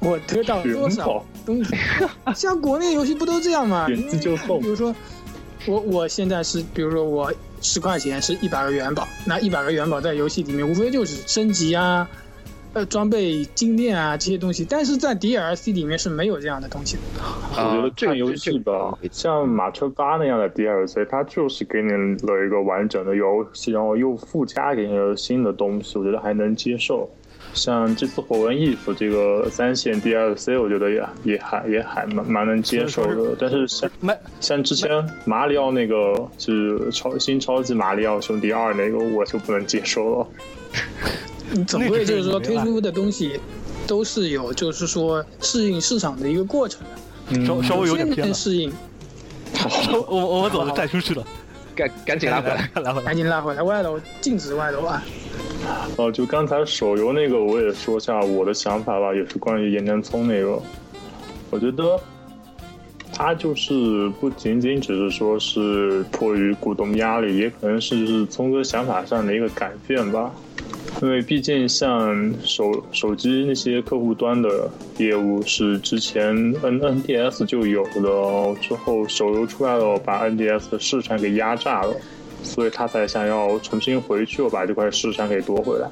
[0.00, 1.74] 我得到多少东西，
[2.34, 3.86] 像国内游戏不都这样吗？
[4.22, 4.60] 就送。
[4.62, 4.94] 比如说
[5.66, 7.30] 我我现在是，比如说我
[7.60, 12.08] 十块钱是一百个元宝，那一百个元宝在游戏里面无非就是升级啊。
[12.76, 17.02] 呃，装备精炼啊，这些东西，但是在 DLC 里面是没有这样的东西的。
[17.56, 27.08] 我觉得这个游戏吧，像马车八那样的 DLC，它就是给你了一个完整的游戏，然后又附加给你了新的东西，我觉得还能接受。
[27.54, 33.34] 像这次火纹 if 这个三线 DLC，我觉得也也还也还蛮蛮能接受的。
[33.40, 33.90] 但是像
[34.38, 34.90] 像之前
[35.24, 40.28] 马里奥那个是超新超级马里奥兄弟二那个，我就不能接受了。
[41.66, 43.40] 总归就是说，推出的东西
[43.86, 47.44] 都是有，就是说适应市场的一个过程的。
[47.44, 48.72] 稍稍微有点偏适应。
[50.08, 51.24] 我我们走了，带出去了，
[51.74, 55.02] 赶赶紧拉回来，拉回来，赶紧拉回来，外楼禁止外楼啊！
[55.96, 60.60] 哦，就刚才手游那个，我也说下我的想法吧，也是关于岩田聪那个。
[61.50, 61.98] 我觉得
[63.12, 70.30] 他就是不仅仅只是说是迫于股东压力，也可能是是聪哥想法上的一个改变吧。
[71.02, 81.94] 因为毕竟像手手机那些客户端的业务是之前 N N D S 就有的，之后手游出来了，把 N D S 的市场给压榨了，
[82.42, 85.86] 所以他才想要重新回去，把这块市场给夺回来。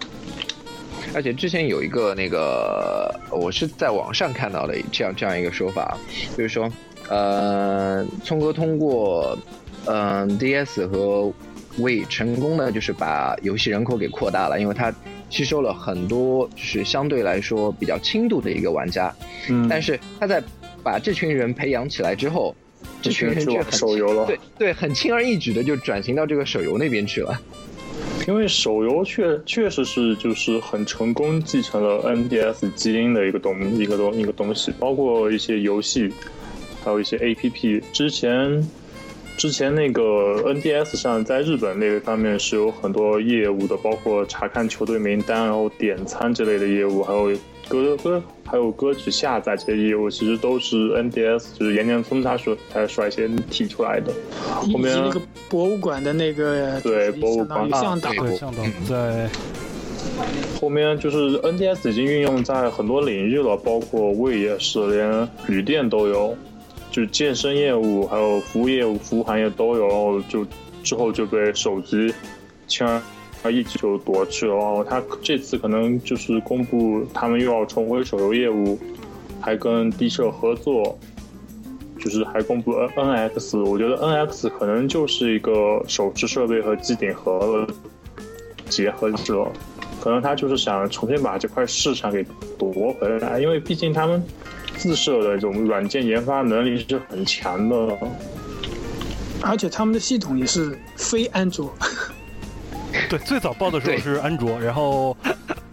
[1.14, 5.98] 而且之前有一个那个，我是在网上看到的这样这样一个说法，
[6.36, 6.68] 就是说，
[7.08, 9.38] 呃，聪哥通过
[9.84, 11.30] 嗯 D S 和
[11.78, 14.94] 为成功的就是把游戏人口给扩大了，因为它
[15.28, 19.12] 吸收了很多就是相对来说比较轻度的一个玩家，
[19.48, 20.42] 嗯，但是他在
[20.82, 22.54] 把这群人培养起来之后，
[23.02, 27.40] 这群人就手游了，对对，很轻而易举的就转型到这个手游那边去了，
[28.28, 36.12] 因为手游确确实是就是很成功继承了 NDS 基因的一个东一个东一个东西，包括一些游戏，
[36.84, 38.64] 还有一些 APP 之前。
[39.36, 40.02] 之前那个
[40.54, 47.36] NDS 上，在日本那个方面是有很多业务的，包括查看球队名单，然后点餐之类的业务，还有
[47.68, 54.12] 歌歌，还有歌曲下载这些业务，其实都是 NDS 就是岩田聪他说他率先提出来的。
[54.48, 59.28] 后面那个博物馆的那个对博物馆向导，对向导在
[60.60, 66.36] 后面就是 NDS 已经运用在很多领域了，包括卫也是，连旅店都有。
[66.94, 70.46] 就健身业务，还有服务业务、服务行业都有，然后就
[70.84, 72.14] 之后就被手机
[72.68, 72.86] 轻
[73.42, 74.54] 而易举就夺去了。
[74.54, 78.78] 然后他这次可能就是公布他们又要重回手游业务，
[79.40, 80.96] 还跟 D 社合作，
[81.98, 83.56] 就是还公布 N N X。
[83.56, 87.74] 我觉得 N X 可能就是一个手持设备和机顶盒的
[88.70, 89.44] 结合者，
[90.00, 92.24] 可能他就是想重新把这块市场给
[92.56, 94.24] 夺回来，因为毕竟他们。
[94.76, 97.76] 自设的这种软件研发能力是很强的，
[99.42, 101.72] 而且他们的系统也是非安卓。
[103.10, 105.16] 对，最早报的时候是安卓，然后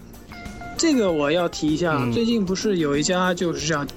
[0.76, 2.12] 这个我要提一下，嗯。
[2.12, 3.88] 最近不是有一家就是这样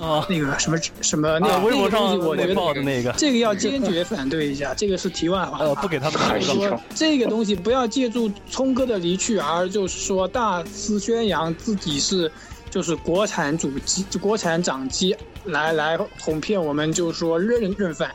[0.00, 0.24] 啊。
[0.28, 5.58] 那个什么什么那啊，个微博上我觉得报的那个，这个要坚决反对一下，这个是题外话。
[5.58, 12.32] 呃，不给他们说这个东西不要借助聪哥的离去而就是说大肆宣扬自己是
[12.70, 18.10] 就是国产主机、国产掌机来来哄骗我们，就是说认认饭。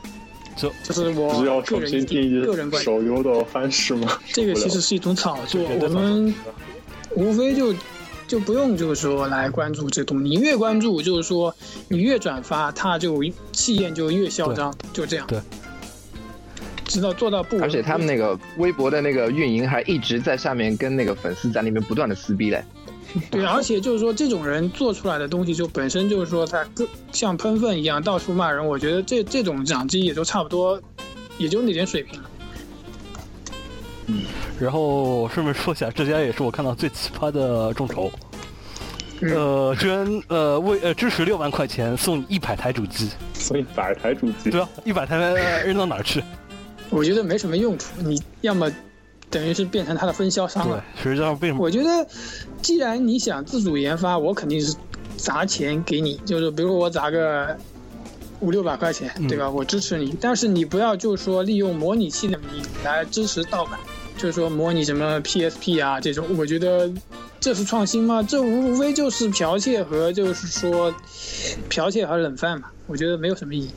[0.56, 4.18] 这这是我个人新定义个人观点，手游的方式吗？
[4.32, 6.34] 这个其实是一种炒作，我们
[7.14, 7.74] 无非就
[8.26, 11.54] 就不用就是说来关注这东西，你越关注就是说
[11.88, 15.26] 你越转发，它就气焰就越嚣张，就这样。
[15.26, 15.38] 对。
[16.86, 22.64] 直到做到不，而且他们那个微博的那个运营还一直在下面跟那个粉丝在那边不断的撕逼嘞。
[23.30, 28.66] 对，而且就是说，这种人做出来的东西，就本身就是说他各像喷粪一样到处骂人。
[28.66, 30.80] 我觉得这这种掌机也就差不多，
[31.38, 32.30] 也就那点水平了。
[34.58, 38.10] 然后顺便说一下，这家也是我看到最奇葩的众筹，
[39.20, 46.22] 嗯呃，捐呃为呃支持六万块钱送你一百台主机，所以百台主机对啊，一百台呃扔到哪儿去？
[46.88, 48.70] 我觉得没什么用处，你要么
[49.30, 50.84] 等于是变成他的分销商了。？
[51.58, 52.06] 我觉得，
[52.62, 54.74] 既然你想自主研发，我肯定是
[55.16, 57.56] 砸钱给你，就是比如我砸个
[58.40, 59.50] 五六百块钱，嗯对吧？
[59.50, 63.78] 我支持你，但是你不要就是说利用模拟器的名义来支持盗版，
[64.16, 66.92] 就是说模拟什么 PSP 啊这种，我觉得
[67.40, 68.22] 这是创新吗？
[68.22, 70.94] 这无无非就是剽窃和就是说
[71.70, 73.70] 剽窃和冷饭嘛，我觉得没有什么意义。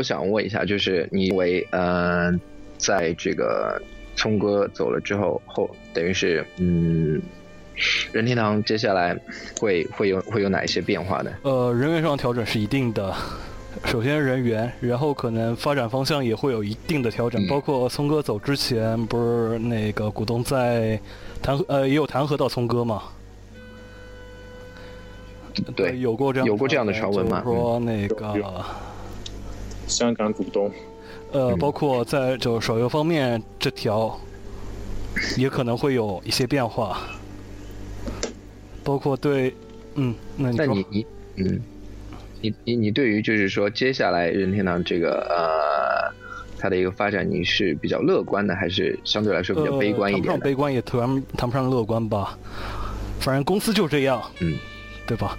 [0.00, 2.32] 我我想问一下，就是你认为呃，
[2.78, 3.78] 在这个
[4.16, 7.20] 聪哥走了之后后，等于是嗯，
[8.10, 9.14] 任天堂接下来
[9.60, 11.30] 会会有会有哪一些变化呢？
[11.42, 13.14] 呃，人员上调整是一定的。
[13.84, 20.98] 首先人员，然后可能发展方向也会有一定的调整，嗯包括聪哥走之前，不是那个股东在
[21.42, 23.02] 弹呃也有弹劾到聪哥嘛？
[25.76, 28.64] 对，有过这样有过这样的传闻吗就是说那个有
[29.90, 30.70] 香港股东
[31.32, 34.18] 呃，嗯包括在就手游方面这条，
[35.36, 37.00] 也可能会有一些变化，
[38.82, 39.54] 包括对，
[39.94, 41.60] 嗯，那你说那你你嗯，
[42.40, 46.12] 你你你对于就是说接下来任天堂这个呃
[46.58, 50.30] 它的一个发展，你是比较乐观的，还是相对来说比较悲观一呃、谈不点的？
[50.32, 52.38] 上悲观，也谈谈不上乐观吧。
[53.20, 54.56] 反正公司就这样，嗯，
[55.06, 55.38] 对吧？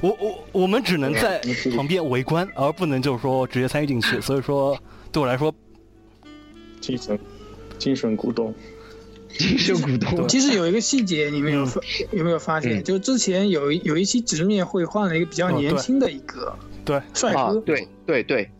[0.00, 4.20] 我我我们只能在嗯旁边围观，而不能就是说直接参与进去。
[4.22, 4.78] 所以说，
[5.10, 5.52] 对我来说，
[6.80, 7.18] 精神
[7.78, 8.54] 精神股东，
[9.36, 11.66] 精神股东其实有一个细节，你们有嗯。
[11.66, 11.80] 发、
[12.12, 12.78] 有没有发现？
[12.78, 12.84] 嗯。
[12.84, 18.50] 就之前有一有一期直面会换了一个比较年轻的一个对，帅哥，啊，对对对，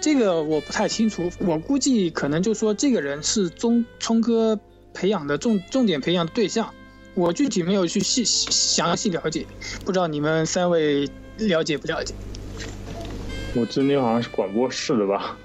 [0.00, 4.58] 这个我不太清楚，我估计可能就说这个人是中聪哥
[4.92, 6.74] 培养的重重点培养的对象，
[7.20, 9.44] 我具体没有去细详细了解，
[9.84, 11.06] 不知道你们三位
[11.36, 12.14] 了解不了解？
[13.54, 15.36] 我记得那好像是广播室的吧？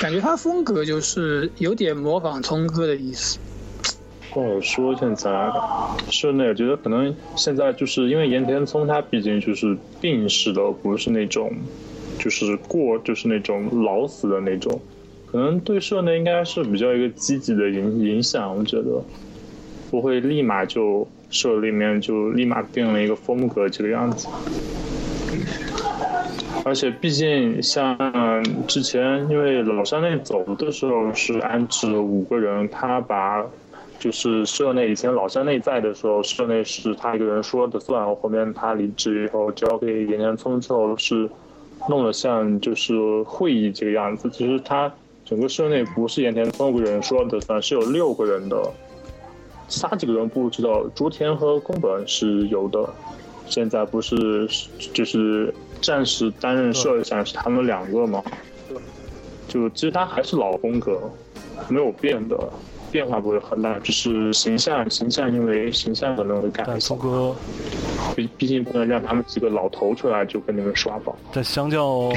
[0.00, 3.38] 感觉他风格就是有点模仿聪哥的意思。
[4.32, 5.50] 不好说，现在
[6.10, 11.52] 是那我觉得可能现在就是因为岩田聪他毕竟就是病逝的，不是那种
[12.20, 14.80] 就是过就是那种老死的那种，
[15.26, 19.02] 可能对社内应该是比较一个积极的影影响，我觉得
[19.90, 24.28] 不会立马就社里面就立马变了一个风格这个样子。
[26.64, 27.96] 而且毕竟像
[28.68, 33.44] 之前，因为老山内走的时候是安置了五个人，他把
[33.98, 41.28] 就是社内以前老山内在的时候，社内是他一个人说的算，后面他离职以后交给岩田聪之后是
[41.88, 44.28] 弄得像就是会议这个样子。
[44.30, 44.92] 其实他
[45.24, 48.62] 整个社内不是岩田聪一个人说的算，是有六个人的，
[49.70, 52.86] 其他几个人不知道，竹田和宫本是有的。
[53.46, 54.46] 现在不是
[54.92, 58.22] 就是暂时担任社长是他们两个吗？
[59.48, 61.00] 就其实他还是老风格，
[61.68, 62.38] 没有变的，
[62.92, 66.94] 变化不会很大，只是形象形象因为形象可能会改一下。
[66.94, 67.34] 哥，
[68.14, 71.12] 毕毕竟不能让他们几个老头出来就跟你们刷榜。
[71.32, 72.08] 但相较，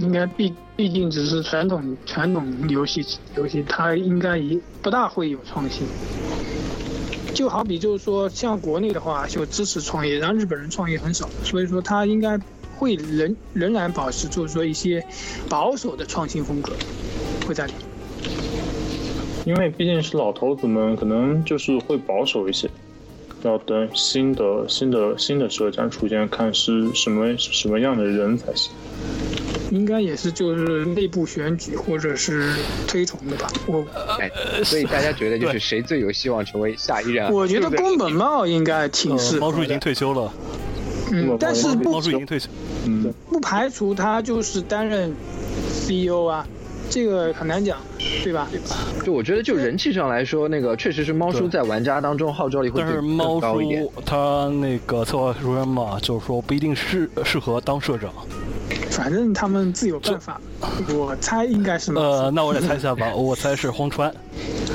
[0.00, 3.04] 应该毕毕竟只是传统传统游戏
[3.36, 5.86] 游戏，它应该也不大会有创新。
[7.34, 12.38] 就好比就是说，像国内的话就支持创业，然后日本人创业很少，所以说他应该
[12.76, 15.04] 会仍仍然保持就是说一些
[15.48, 16.72] 保守的创新风格
[17.46, 17.72] 会在里。
[19.44, 22.68] 因为毕竟是老头子们，可能就是会保守一些，
[23.42, 28.72] 要等新的新的新的社长出现，看是什么什么样的人才行。
[29.70, 32.54] 应该也是就是内部选举或者是
[32.86, 33.84] 推崇的吧，我
[34.18, 34.30] 哎，
[34.64, 37.30] 所以大家觉得就是谁最有希望成为下一任？
[37.32, 39.46] 我觉得宫本茂应该挺适合。
[39.46, 40.32] 猫叔已经退休了，
[41.12, 42.48] 嗯，但是不猫叔已经退休，
[42.86, 45.14] 嗯，不排除他就是担任
[45.70, 46.46] CEO 啊，
[46.88, 47.78] 这个很难讲，
[48.24, 48.48] 对吧？
[49.04, 53.86] 就我觉得就人气上来说，那个确实是猫叔在玩家当中号召力会更高一点。
[54.06, 58.10] 他那个策划主任嘛，就是说不一定适适合当社长。
[58.98, 60.40] 反正他们自有办法，
[60.92, 61.94] 我猜应该是。
[61.94, 64.12] 呃，那我来猜一下吧， 我猜是荒川。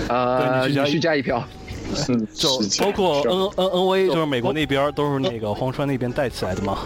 [0.07, 1.43] 呃，你去加一票。
[2.33, 6.79] 就包括 N N N V，就是美国那边都是那个荒川那边带起来的嘛。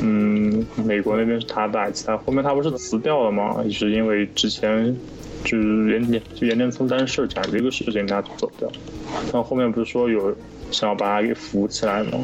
[0.00, 3.62] 嗯，美国那边是他带起来，后面他不是辞掉了吗？
[3.66, 4.96] 也是因为之前
[5.44, 8.68] 就是原年就原年从担社长这个事情他走掉，
[9.30, 10.34] 但后面不是说有
[10.70, 12.18] 想要把他给扶起来吗？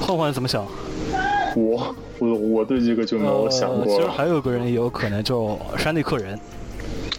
[0.00, 0.66] 换换怎么想？
[1.56, 1.94] 我。
[2.18, 3.84] 我我对这个就没有想过。
[3.84, 6.38] 其实还有个人也有可能，就山内克人，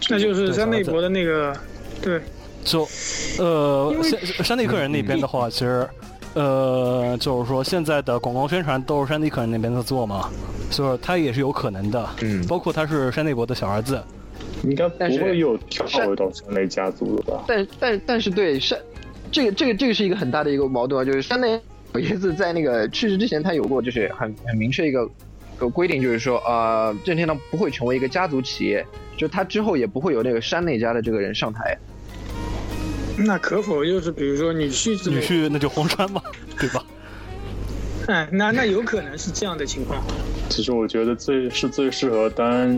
[0.08, 1.54] 那就是山内博的那个，
[2.00, 2.18] 对，
[2.64, 2.88] 就
[3.38, 5.86] 呃山山内克人那边的话，其实
[6.32, 10.30] 呃就是说现在的广告宣传都是山内克人那边在做嘛，
[10.70, 12.08] 所以他也是有可能的。
[12.22, 14.02] 嗯，包括他是山内博的小儿子，
[14.62, 17.44] 应该不会有跳回到山内家族了吧？
[17.46, 18.78] 但但但是对山
[19.30, 21.60] 这个这个这个是一个很大的一个矛盾啊，就是山内。
[21.94, 25.08] 我爷子在那个去世之前，他有过就是很很明确一个
[25.56, 28.84] 个规定，就是说，呃，任天堂不会成为一个家族企业，
[29.16, 31.78] 就他之后也不会有那个山内家的这个人上台。
[33.16, 35.08] 那可否就是比如说女婿？
[35.08, 36.20] 女婿那就荒川嘛，
[36.58, 36.84] 对吧？
[38.08, 40.02] 哎，那那有可能是这样的情况。
[40.48, 42.76] 其实我觉得最是最适合当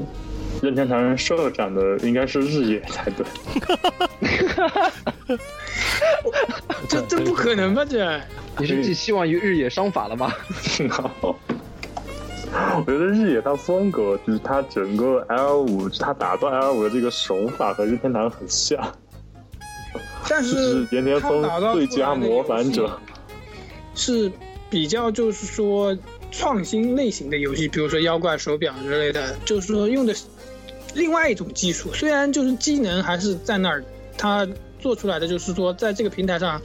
[0.63, 3.25] 任天堂社长的应该是日野才对。
[6.89, 7.85] 这这不可能吧？
[7.85, 8.21] 这。
[8.59, 10.33] 你是寄希望于日野商法了吗？
[12.77, 18.81] 我觉得日野他风格就是他整个 L 五，他打断 L 五的这个手法和任天堂很像。
[20.29, 22.99] 但是岩田锋最佳模仿者，
[23.95, 24.33] 是
[24.71, 25.97] 比较就是说
[26.31, 30.15] 创新类型的游戏，比如说妖怪手表之类的，就是说用的
[30.95, 33.85] 另外一种技术，虽然就是技能还是在那儿，
[34.17, 34.49] 它
[34.87, 36.63] 做出来的就是说在这个平台上。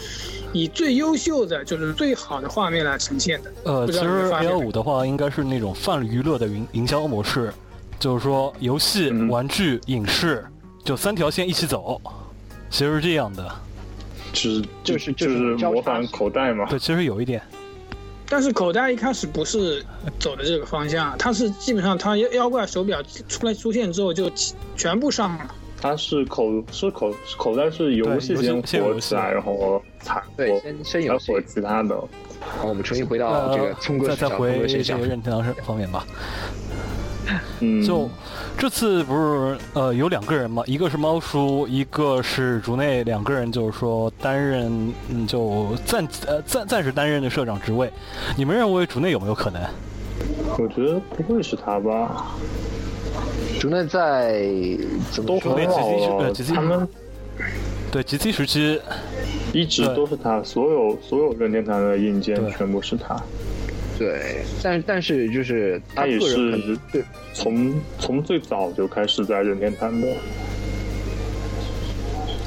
[0.54, 3.50] 以最优秀的就是最好的画面来呈现的。
[3.64, 7.54] 呃，其实 L 五的话，应该是那种泛娱乐的营营销模式，
[7.98, 10.46] 就是说游戏、玩具、影视，
[10.84, 12.02] 就三条线一起走，
[12.70, 13.50] 其实是这样的。
[14.34, 16.66] 就是就是就是模仿口袋嘛。
[16.70, 17.42] 对，其实有一点。
[18.28, 19.82] 但是口袋一开始不是
[20.20, 24.30] 走的这个方向，它是基本上它妖妖怪手表出来出现之后就
[24.76, 25.56] 全部上了。
[25.82, 31.96] 它是口是口口袋是游戏先火起来，然后才对先先有火其他的。
[32.40, 36.06] 好，我们重新回到这个聪哥再回这个任天堂方面吧。
[37.60, 38.10] 嗯，就
[38.58, 47.92] 这次不是呃有两个人嘛，一个是猫叔，一个是竹内，两个人就是说担任嗯就暂呃暂暂时担任的社长职位。
[48.36, 49.62] 你们认为竹内有没有可能？
[50.58, 52.36] 我觉得不会是他吧。
[53.62, 54.44] 竹内在
[55.12, 56.34] 怎么说？
[56.52, 56.88] 他们
[57.92, 58.82] 对 G C 时期
[59.54, 63.22] 一直都是他，所有所有任天堂的硬件全部是他。
[64.00, 67.04] 对，但但是就是他也是对，
[67.36, 70.08] 从从最早就开始在任天堂的。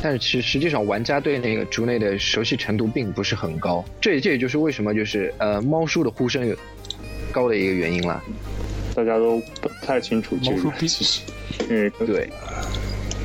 [0.03, 6.53] 但是其实实际上玩家对那个竹内的熟悉程度并不是很高，这这也就是为什么就是呃猫叔的呼声
[7.31, 8.21] 高的一个原因了。
[8.95, 11.23] 大家都不太清楚这个， 其实，
[11.69, 12.29] 因为对，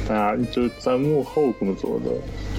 [0.07, 2.11] 大家就在幕后工作的，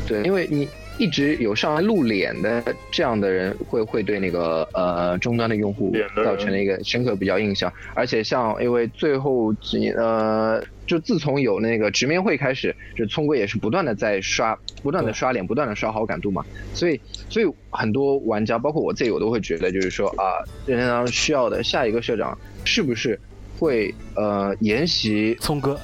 [0.07, 5.93] 对，因为你一直有上来露脸的这样的人，会会对那个呃终端的用户
[6.25, 7.73] 造成了一个深刻比较印象。
[7.95, 16.45] 而且像因为最后几呃，就自从有那个直面会开始，就聪哥也是不断的在刷，不断的刷脸，不断的刷好感度嘛。
[16.75, 22.37] 所以所以很多玩家，包括我自己，我都会觉得就是说啊，任天堂需要的下一个社长
[22.67, 23.19] 是不是
[23.59, 25.81] 会呃沿袭聪哥。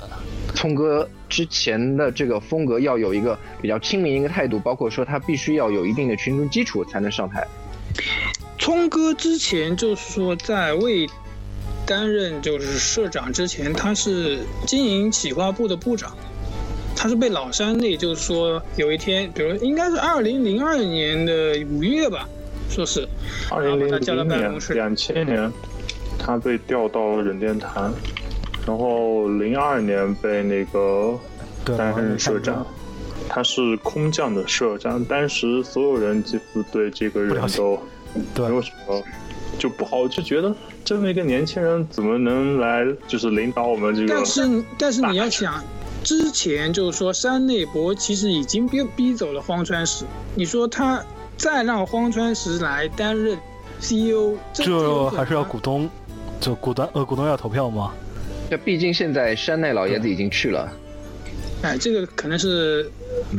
[0.54, 7.46] 聪哥之前的这个风格要有一个比较亲民一个态度，包括说他必须要有一定的群众基础才能上台。
[8.58, 11.06] 聪哥之前就是说在未
[11.86, 16.16] 担任就是社长之前，他是经营企划部的部长，
[16.96, 22.26] 他是被老山那就是说有一天，比如应该是二零零二年的五月吧，
[22.70, 23.06] 说是
[23.50, 25.52] 二零零零年两千年，
[26.18, 27.92] 他被调到了任天堂。
[28.66, 31.16] 然后零二年被那个
[31.64, 32.66] 担任社长，
[33.28, 35.04] 他是空降的社长。
[35.04, 37.78] 当时所有人几乎对这个人都
[38.34, 39.00] 没有什么
[39.56, 40.52] 就不好，就觉得
[40.84, 44.14] 这么一个年轻人怎么能来就是领导我们这个？
[44.14, 45.62] 但是但是你要想，
[46.06, 50.04] 之前就是说山内博其实已经逼逼走了荒川石，
[50.36, 51.04] 你说他
[51.36, 53.36] 再让荒川石来担任
[53.80, 55.90] CEO，这还是要股东，
[56.40, 57.92] 就股东呃股东要投票吗？
[58.48, 60.72] 这毕竟现在山内老爷子已经去了，
[61.62, 62.88] 哎，这个可能是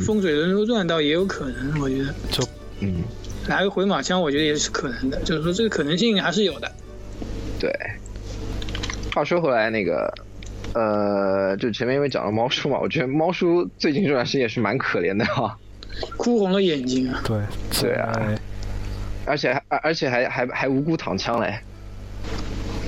[0.05, 2.13] 风水轮流转，倒也有可能，我觉得。
[2.29, 2.43] 就，
[2.81, 3.01] 嗯，
[3.47, 6.69] 来个回马枪，我觉得也是可能的，就是说这个可能性还是有的。
[7.57, 7.71] 对。
[9.15, 10.13] 话说回来，那个，
[10.73, 15.57] 呃，就前面因为讲了猫叔嘛，我觉得猫叔最近这段时间也是蛮可怜的哈，
[16.17, 17.21] 哭红了眼睛啊。
[17.25, 17.39] 对，
[17.81, 18.11] 对啊，
[19.25, 21.57] 而且还而且还还还无辜躺枪嘞。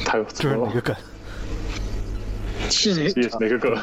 [0.06, 0.96] 他有这是哪个梗？
[2.70, 3.78] 是哪哪个梗？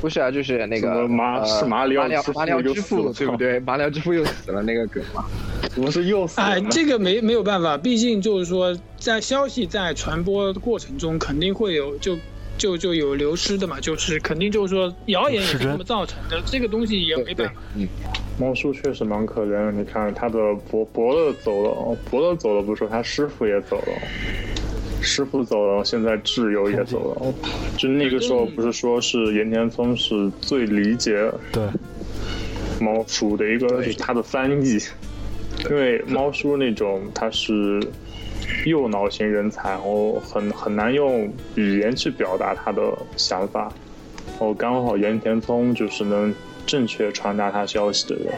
[0.00, 3.58] 不是啊，就是那个马是马里奥马里奥之父，对不对？
[3.60, 5.24] 马里奥之父又死了那个梗嘛？
[5.70, 6.40] 怎么是又死？
[6.40, 12.18] 哎，这个没没有办法，毕竟就是说，在消息在传播过程中，肯定会有就
[12.56, 17.54] 就就有流失的嘛，就是肯定就是说谣言也是这么造成的，这个东西也没办法。
[17.76, 17.88] 嗯，
[18.38, 20.38] 猫叔确实蛮可怜的，你看他的
[20.70, 23.92] 伯伯乐走了，伯乐走了不说，他师傅也走了。
[25.02, 27.34] 师傅走了，现在挚友也走了。
[27.76, 31.62] 就那个时候，不是说是岩田聪是最理解对
[32.80, 34.78] 猫叔的一个，就是他的翻译。
[35.68, 37.80] 因为猫叔那种他是
[38.66, 42.82] 右脑型人才，然后很很难用语言去表达他的
[43.16, 43.72] 想法。
[44.26, 46.34] 然后刚好岩田聪就是能
[46.66, 48.34] 正确传达他消息的人。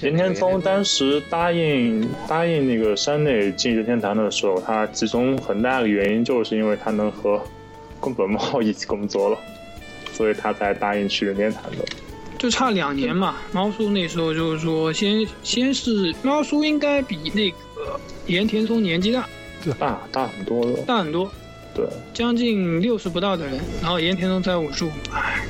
[0.00, 7.38] 任天聪当时答应答应那个山内进任天堂的时候，他其中很大的原因就是因为他能和
[8.00, 9.38] 宫本茂一起工作了，
[10.12, 11.84] 所以他才答应去任天堂的。
[12.38, 19.28] 就差两年嘛，猫叔那时候就是说，先先是猫叔应该比那个岩田聪年纪大，
[19.78, 21.30] 大大很多了，大很多，
[21.74, 25.44] 对，将近六十不到的人，然后岩田聪才五十五，唉。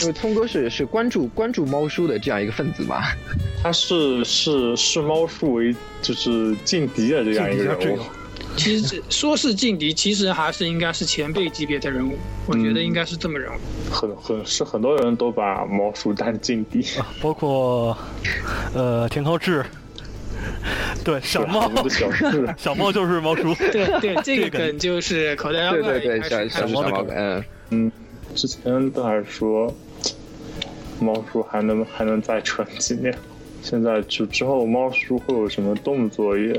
[0.00, 3.04] 因为聪哥是是关注关注猫叔的这样一个分子嘛，
[3.62, 8.00] 他是是视猫叔为就是劲敌的这样一个人物。
[8.56, 12.14] 其实说是劲敌，其实还是应该是前辈级别的人物。
[12.46, 13.56] 我觉得应该是这么认为。
[13.88, 16.84] 很很是很多人都把猫叔当劲敌，
[17.22, 17.96] 包括
[18.74, 19.64] 呃田涛志，
[21.04, 22.10] 对 小猫小
[22.56, 23.54] 小猫就是猫叔。
[23.56, 27.92] 对对， 这个梗就是口袋妖怪，对对对，小小猫的梗，嗯嗯。
[28.34, 29.72] 之前都还说，
[30.98, 33.14] 猫叔还能还能再撑几年，
[33.62, 36.52] 现在就之后猫叔会有什么动作也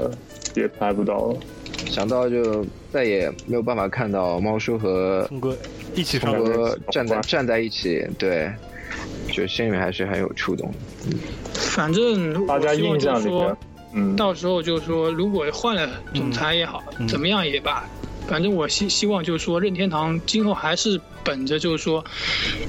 [0.54, 1.40] 也拍不到了。
[1.88, 5.56] 想到就再也没有办法看到猫叔和聪哥
[5.94, 8.50] 一起唱歌站在站在一起，对，
[9.34, 10.72] 就心里面还是很有触动。
[11.54, 13.56] 反正大家印象里面，
[13.96, 17.84] 嗯，到时候就是说，如果换了总裁也好，怎么样也罢。
[18.28, 22.04] 反正我希希望就是说，任天堂今后还是本着就是说，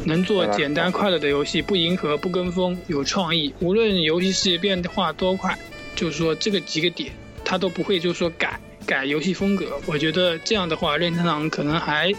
[0.04, 3.52] 能做简单快乐的游戏，不迎合、不跟风，有创意。
[3.60, 5.58] 无论游戏世界变化多快，
[5.94, 7.10] 就是说这个几个点，
[7.44, 9.80] 他都不会就是说改改游戏风格。
[9.86, 12.12] 我觉得这样的话，任天堂可能还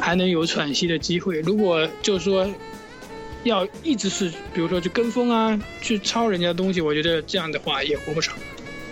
[0.00, 1.40] 还能有喘息的机会。
[1.40, 2.48] 如果就是说
[3.44, 8.34] 要一直是比如说去跟风啊，去抄人家东西，我觉得这样的话也活不长。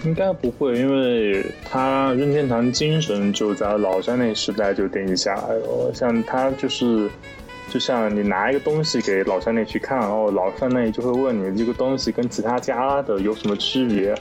[0.05, 5.93] 应该不会，因为他任天堂精神就在老山内时代就定义下来了。
[5.95, 7.09] 像他就是，
[7.71, 14.13] 就像你拿一个东西给老山内去看，然后老山内就会问你这个东西跟其他家的有什么区别。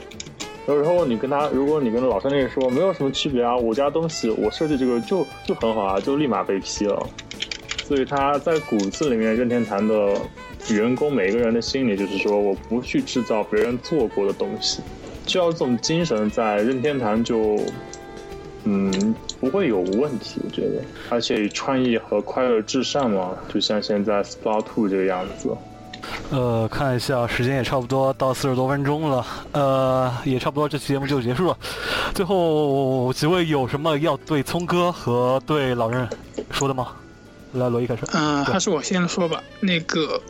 [0.68, 7.04] 有时候你跟他，如果你跟老山内说没有什么区别啊，我家东西我设计这个就就很好啊，就立马被批了。
[7.92, 10.14] 所以他在骨子里面，任天堂的
[10.70, 14.80] 员工每个人的心里就是说，我不去制造别人做过的东西。
[15.26, 17.60] 只要这种精神在任天堂就，
[18.64, 20.82] 嗯，不会有问题，我觉得。
[21.10, 25.54] 而且以创意和快乐至上嘛，就像现在 Splatoon 这个样子。
[26.30, 31.58] 呃，看一下时间也差不多到四十多分钟了，呃，也差不多这期节目就结束了。
[32.14, 36.08] 最后几位有什么要对聪哥和对老任
[36.50, 36.88] 说的吗？
[37.52, 38.02] 来，罗伊开始。
[38.12, 39.42] 嗯，还是我先说吧。
[39.60, 40.20] 那个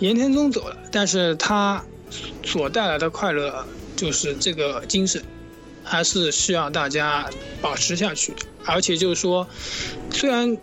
[0.00, 1.84] 岩田宗走了，但是他
[2.42, 3.64] 所带来的快乐，
[3.96, 5.22] 就是这个精神，
[5.82, 7.28] 还是需要大家
[7.60, 8.34] 保持下去。
[8.64, 9.46] 而且就是说，
[10.10, 10.56] 虽然。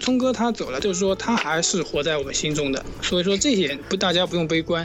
[0.00, 4.84] 聪哥他走了，就是说他还是活在我们心中的，所以说这点不大家不用悲观。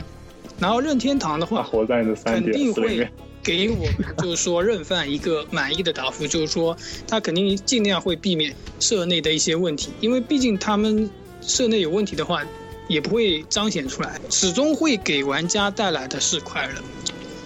[0.60, 3.10] 然后任天堂的话，活在的肯定会
[3.48, 6.76] 给我们就是说任范一个满意的答复，就是说
[7.06, 11.08] 他肯定尽量会避免社内的一些问题，因为毕竟他们
[11.40, 12.44] 社内有问题的话，
[12.88, 16.82] 也不会彰显出来，始终会给玩家带来的是快乐。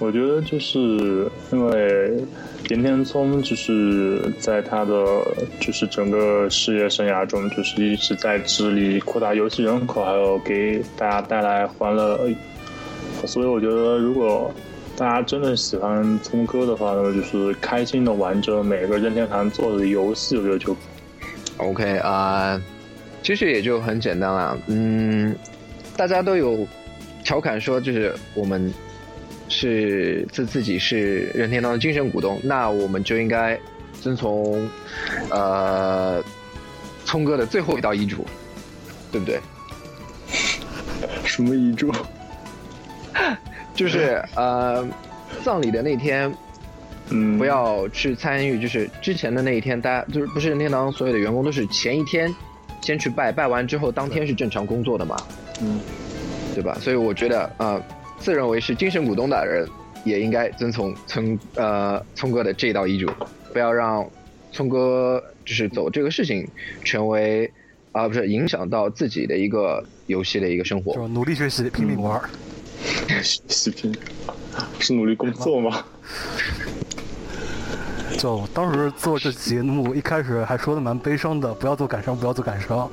[0.00, 2.24] 我觉得就是因为。
[2.70, 4.94] 岩田聪就是在他的
[5.61, 12.18] 就是整个事业生涯中，就是一直在致力扩大游戏人口，还有给大家带来欢乐。
[13.26, 14.50] 所以我觉得，如果
[14.97, 20.76] 大家真的喜欢聪哥的话呢，就是开心的玩着每个任天堂做的游戏，我觉得就
[21.57, 22.61] OK 啊。
[23.22, 25.34] 其实也就很简单了，嗯，
[25.97, 26.66] 大家都有
[27.24, 28.72] 调侃说，就是我们。
[29.55, 33.59] 是自自己是任天堂的精神股东，那我们就应该
[34.01, 34.66] 遵从
[35.28, 36.24] 呃
[37.05, 38.24] 聪哥的最后一道遗嘱，
[39.11, 39.38] 对不对？
[41.22, 41.93] 什么遗嘱？
[43.74, 44.86] 就是呃
[45.42, 46.32] 葬礼的那天，
[47.10, 52.32] 嗯，不要去参与，就是之前的那一天，大家就是不是任天堂所有的员工都是前一天
[52.80, 55.16] 先去拜拜完之后，当天是正常工作的嘛？
[55.60, 55.80] 嗯，
[56.54, 56.76] 对吧？
[56.80, 57.82] 所以我觉得呃。
[58.18, 59.68] 自认为是精神股东的人，
[60.04, 63.10] 也应该遵从聪呃聪哥的这一道遗嘱，
[63.52, 64.08] 不要让
[64.52, 66.46] 聪哥就是走这个事情，
[66.84, 67.50] 成为
[67.90, 70.94] 啊不是影响到自己的一个游戏的一个生活。
[70.94, 72.20] 就努力学习，拼命玩。
[72.82, 73.94] 学习拼，
[74.78, 75.84] 是努力工作吗？
[78.18, 82.88] 就当时做这节目，一开始还说的蛮悲伤的，不要做感伤，不要做感伤。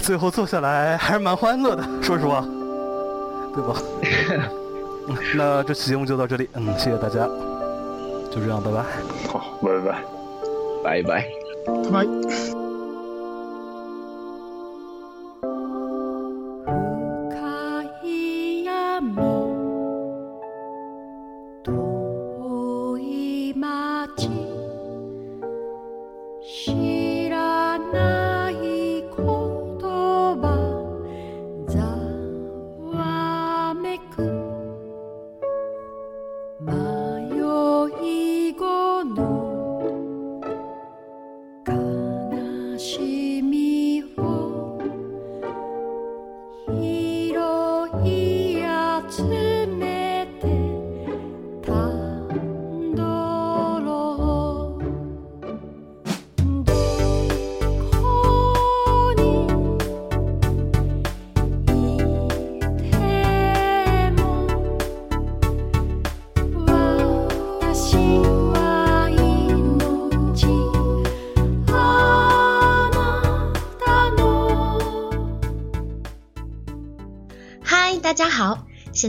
[0.00, 2.44] 最后做下来还是蛮欢乐的，说实话。
[3.54, 3.82] 对吧？
[5.34, 7.26] 那这期节目就到这里，嗯，谢谢大家，
[8.30, 8.82] 就这样，拜拜。
[9.28, 10.02] 好，拜拜，
[10.82, 11.26] 拜拜，
[11.66, 12.61] 拜拜。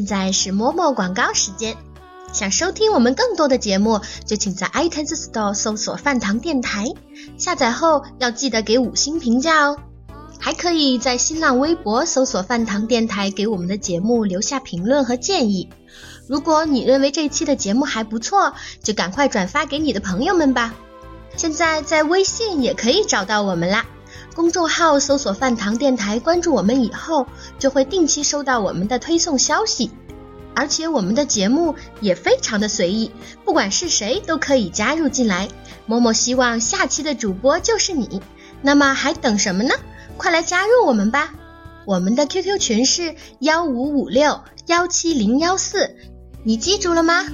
[0.04, 1.78] 现在是某某广告时间，
[2.34, 6.88] 想收听我们更多的节目，就请在 iTunes Store 搜索“饭堂电台”，
[7.39, 9.78] 下载后要记得给五星评价哦。
[10.41, 15.70] 还可以在新浪微博搜索“饭堂电台”，给我们的节目留下评论和建议。
[16.28, 20.76] 如果你认为这期的节目还不错，就赶快转发给你的朋友们吧。
[21.38, 23.86] 现在在微信也可以找到我们啦。
[24.36, 27.27] 公众号搜索“饭堂电台”，关注我们以后，
[27.59, 29.91] 就会定期收到我们的推送消息。
[30.55, 33.11] 而且我们的节目也非常的随意，
[33.43, 35.47] 不管是谁都可以加入进来。
[35.86, 38.21] 某某希望下期的主播就是你，
[38.61, 39.73] 那么还等什么呢？
[40.17, 41.34] 快来加入我们吧！
[41.86, 45.95] 我们的 QQ 群是幺五五六幺七零幺四，
[46.43, 47.25] 你记住了吗？